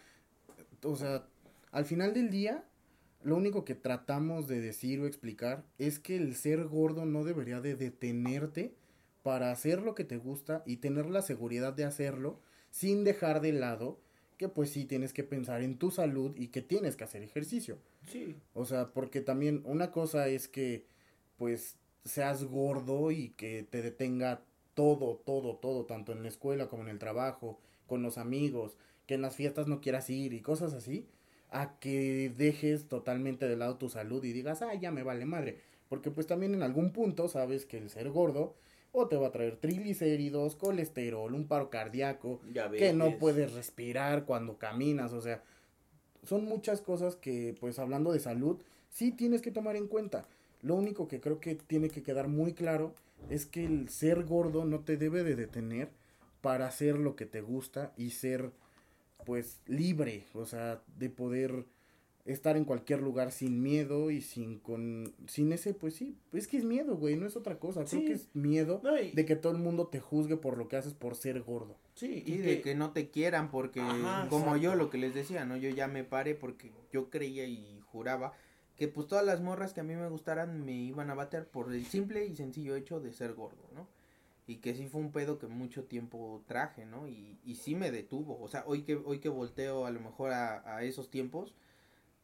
[0.82, 1.26] o sea,
[1.72, 2.64] al final del día,
[3.22, 7.60] lo único que tratamos de decir o explicar es que el ser gordo no debería
[7.60, 8.74] de detenerte
[9.22, 12.40] para hacer lo que te gusta y tener la seguridad de hacerlo
[12.70, 14.00] sin dejar de lado
[14.38, 17.76] que pues sí tienes que pensar en tu salud y que tienes que hacer ejercicio.
[18.06, 20.86] Sí, O sea, porque también una cosa es que,
[21.36, 24.42] pues, seas gordo y que te detenga
[24.72, 29.12] todo, todo, todo, tanto en la escuela como en el trabajo, con los amigos, que
[29.12, 31.06] en las fiestas no quieras ir y cosas así,
[31.50, 35.58] a que dejes totalmente de lado tu salud y digas, ah, ya me vale madre.
[35.88, 38.54] Porque pues también en algún punto sabes que el ser gordo
[38.92, 42.40] o te va a traer triglicéridos, colesterol, un paro cardíaco,
[42.76, 45.42] que no puedes respirar cuando caminas, o sea,
[46.24, 50.26] son muchas cosas que pues hablando de salud sí tienes que tomar en cuenta.
[50.62, 52.94] Lo único que creo que tiene que quedar muy claro
[53.30, 55.90] es que el ser gordo no te debe de detener
[56.40, 58.50] para hacer lo que te gusta y ser
[59.24, 61.66] pues libre, o sea, de poder
[62.24, 66.58] estar en cualquier lugar sin miedo y sin con sin ese pues sí es que
[66.58, 68.82] es miedo güey no es otra cosa creo que es miedo
[69.14, 71.76] de que todo el mundo te juzgue por lo que haces por ser gordo.
[71.94, 73.82] Sí y, de que no te quieran porque
[74.28, 77.80] como yo lo que les decía no yo ya me paré porque yo creía y
[77.86, 78.34] juraba
[78.76, 81.72] que pues todas las morras que a mí me gustaran me iban a bater por
[81.72, 83.88] el simple y sencillo hecho de ser gordo no
[84.50, 87.90] y que sí fue un pedo que mucho tiempo traje no y, y sí me
[87.90, 91.54] detuvo o sea hoy que hoy que volteo a lo mejor a, a esos tiempos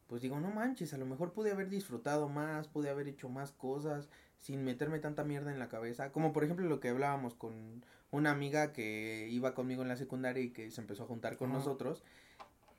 [0.07, 3.51] pues digo, no manches, a lo mejor pude haber disfrutado más, pude haber hecho más
[3.51, 4.09] cosas
[4.39, 6.11] sin meterme tanta mierda en la cabeza.
[6.11, 10.43] Como por ejemplo lo que hablábamos con una amiga que iba conmigo en la secundaria
[10.43, 12.03] y que se empezó a juntar con nosotros.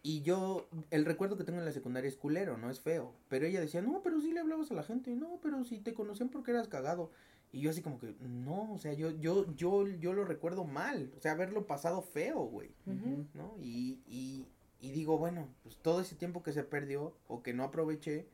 [0.02, 3.12] Y yo, el recuerdo que tengo en la secundaria es culero, no es feo.
[3.28, 5.92] Pero ella decía, no, pero sí le hablabas a la gente, no, pero si te
[5.92, 7.10] conocían porque eras cagado.
[7.50, 11.12] Y yo así como que, no, o sea, yo, yo, yo, yo lo recuerdo mal.
[11.16, 12.70] O sea, haberlo pasado feo, güey.
[13.34, 13.56] ¿No?
[13.58, 14.46] Y, y,
[14.80, 18.28] y digo, bueno, pues todo ese tiempo que se perdió o que no aproveché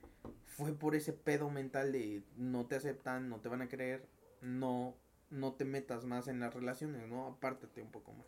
[0.44, 4.08] fue por ese pedo mental de no te aceptan, no te van a creer,
[4.40, 4.96] no
[5.34, 7.26] no te metas más en las relaciones, ¿no?
[7.26, 8.26] Apártate un poco más.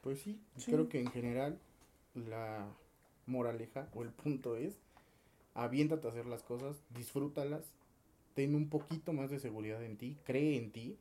[0.00, 1.60] Pues sí, creo que en general
[2.14, 2.66] la
[3.26, 4.80] moraleja o el punto es
[5.54, 7.72] aviéntate a hacer las cosas, disfrútalas,
[8.34, 10.98] ten un poquito más de seguridad en ti, cree en ti,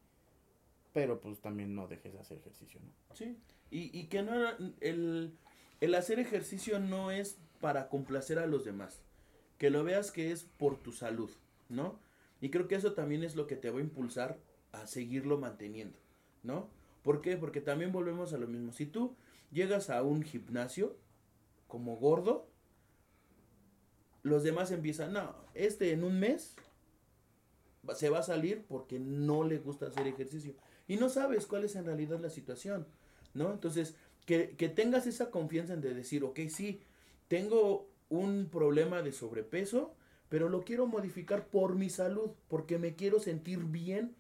[0.94, 3.16] pero pues también no dejes de hacer ejercicio, ¿no?
[3.16, 3.38] Sí,
[3.70, 4.34] y, y que no
[4.82, 5.34] el
[5.82, 9.02] el hacer ejercicio no es para complacer a los demás.
[9.58, 11.32] Que lo veas que es por tu salud,
[11.70, 12.00] ¿no?
[12.40, 14.40] Y creo que eso también es lo que te va a impulsar
[14.72, 15.98] a seguirlo manteniendo,
[16.44, 16.70] ¿no?
[17.04, 17.36] ¿Por qué?
[17.36, 18.72] Porque también volvemos a lo mismo.
[18.72, 19.16] Si tú
[19.52, 20.96] llegas a un gimnasio
[21.68, 22.48] como gordo,
[24.22, 26.56] los demás empiezan, no, este en un mes
[27.96, 30.56] se va a salir porque no le gusta hacer ejercicio.
[30.88, 32.88] Y no sabes cuál es en realidad la situación,
[33.34, 33.52] ¿no?
[33.52, 36.82] Entonces, que, que tengas esa confianza en de decir, ok, sí,
[37.28, 39.96] tengo un problema de sobrepeso,
[40.30, 44.16] pero lo quiero modificar por mi salud, porque me quiero sentir bien,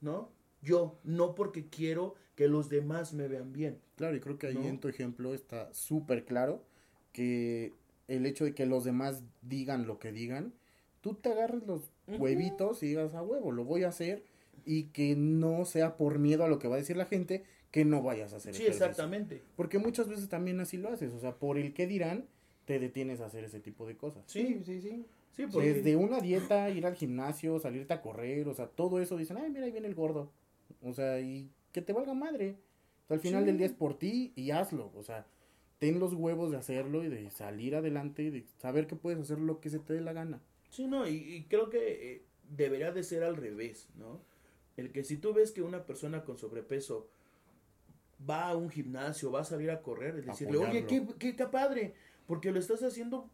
[0.00, 0.30] ¿no?
[0.62, 3.80] Yo, no porque quiero que los demás me vean bien.
[3.96, 6.64] Claro, y creo que ahí en tu ejemplo está súper claro
[7.12, 7.72] que
[8.08, 10.52] el hecho de que los demás digan lo que digan,
[11.00, 14.24] tú te agarres los huevitos y digas a huevo, lo voy a hacer
[14.64, 17.84] y que no sea por miedo a lo que va a decir la gente, que
[17.84, 19.42] no vayas a hacer Sí, exactamente.
[19.56, 22.26] Porque muchas veces también así lo haces, o sea, por el que dirán,
[22.64, 24.24] te detienes a hacer ese tipo de cosas.
[24.26, 25.04] Sí, sí, sí.
[25.32, 29.36] sí Desde una dieta, ir al gimnasio, salirte a correr, o sea, todo eso dicen,
[29.36, 30.30] ay, mira, ahí viene el gordo.
[30.82, 32.56] O sea, y que te valga madre.
[33.04, 34.90] O sea, al final del día es por ti y hazlo.
[34.94, 35.26] O sea,
[35.78, 39.38] ten los huevos de hacerlo y de salir adelante y de saber que puedes hacer
[39.38, 40.40] lo que se te dé la gana.
[40.74, 44.20] Sí, no, y, creo que eh, debería de ser al revés, ¿no?
[44.76, 47.08] El que si tú ves que una persona con sobrepeso
[48.28, 51.94] va a un gimnasio, va a salir a correr, y decirle, oye, qué, qué, padre,
[52.26, 53.30] porque lo estás haciendo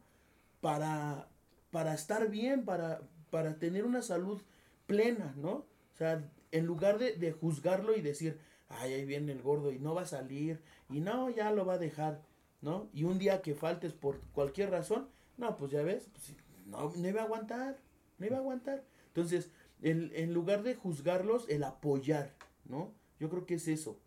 [0.60, 1.30] para,
[1.70, 4.42] para estar bien, para, para tener una salud
[4.86, 5.64] plena, ¿no?
[5.94, 6.22] O sea,
[6.52, 8.38] en lugar de, de juzgarlo y decir,
[8.68, 10.60] ay, ahí viene el gordo y no va a salir,
[10.90, 12.20] y no, ya lo va a dejar,
[12.60, 12.90] ¿no?
[12.92, 16.34] Y un día que faltes por cualquier razón, no, pues ya ves, pues,
[16.70, 17.78] no, no iba a aguantar,
[18.18, 18.84] no iba a aguantar.
[19.08, 19.50] Entonces,
[19.82, 22.92] en, en lugar de juzgarlos, el apoyar, ¿no?
[23.18, 23.98] Yo creo que es eso.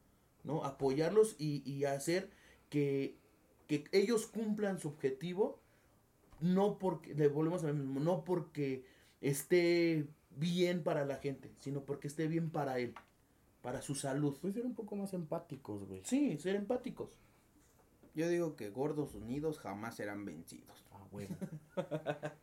[0.43, 0.63] ¿no?
[0.63, 2.29] Apoyarlos y, hacer
[2.69, 3.17] que,
[3.91, 5.59] ellos cumplan su objetivo,
[6.41, 8.85] no porque, le volvemos a lo mismo, no porque
[9.21, 10.05] esté
[10.35, 12.93] bien para la gente, sino porque esté bien para él,
[13.61, 14.37] para su salud.
[14.39, 16.01] Puede ser un poco más empáticos, güey.
[16.03, 17.09] Sí, ser empáticos.
[18.13, 20.85] Yo digo que gordos unidos jamás serán vencidos.
[20.91, 21.35] Ah, bueno.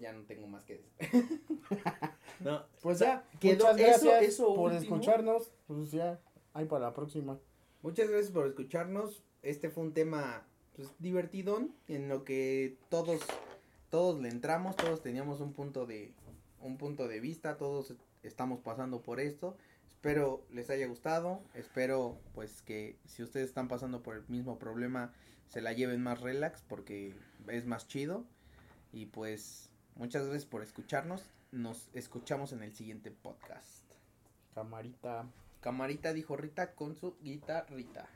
[0.00, 1.40] ya no tengo más que decir.
[2.40, 5.52] no, pues ya, muchas gracias eso, por escucharnos.
[5.66, 6.20] Pues ya,
[6.52, 7.38] Ahí para la próxima.
[7.82, 9.22] Muchas gracias por escucharnos.
[9.42, 13.20] Este fue un tema pues, divertidón en lo que todos
[13.88, 16.12] todos le entramos, todos teníamos un punto de
[16.60, 19.56] un punto de vista, todos estamos pasando por esto.
[19.88, 25.12] Espero les haya gustado, espero pues que si ustedes están pasando por el mismo problema
[25.48, 27.14] se la lleven más relax porque
[27.48, 28.24] es más chido
[28.92, 29.69] y pues
[30.00, 31.28] Muchas gracias por escucharnos.
[31.52, 33.84] Nos escuchamos en el siguiente podcast.
[34.54, 35.26] Camarita.
[35.60, 38.08] Camarita dijo Rita con su guitarrita.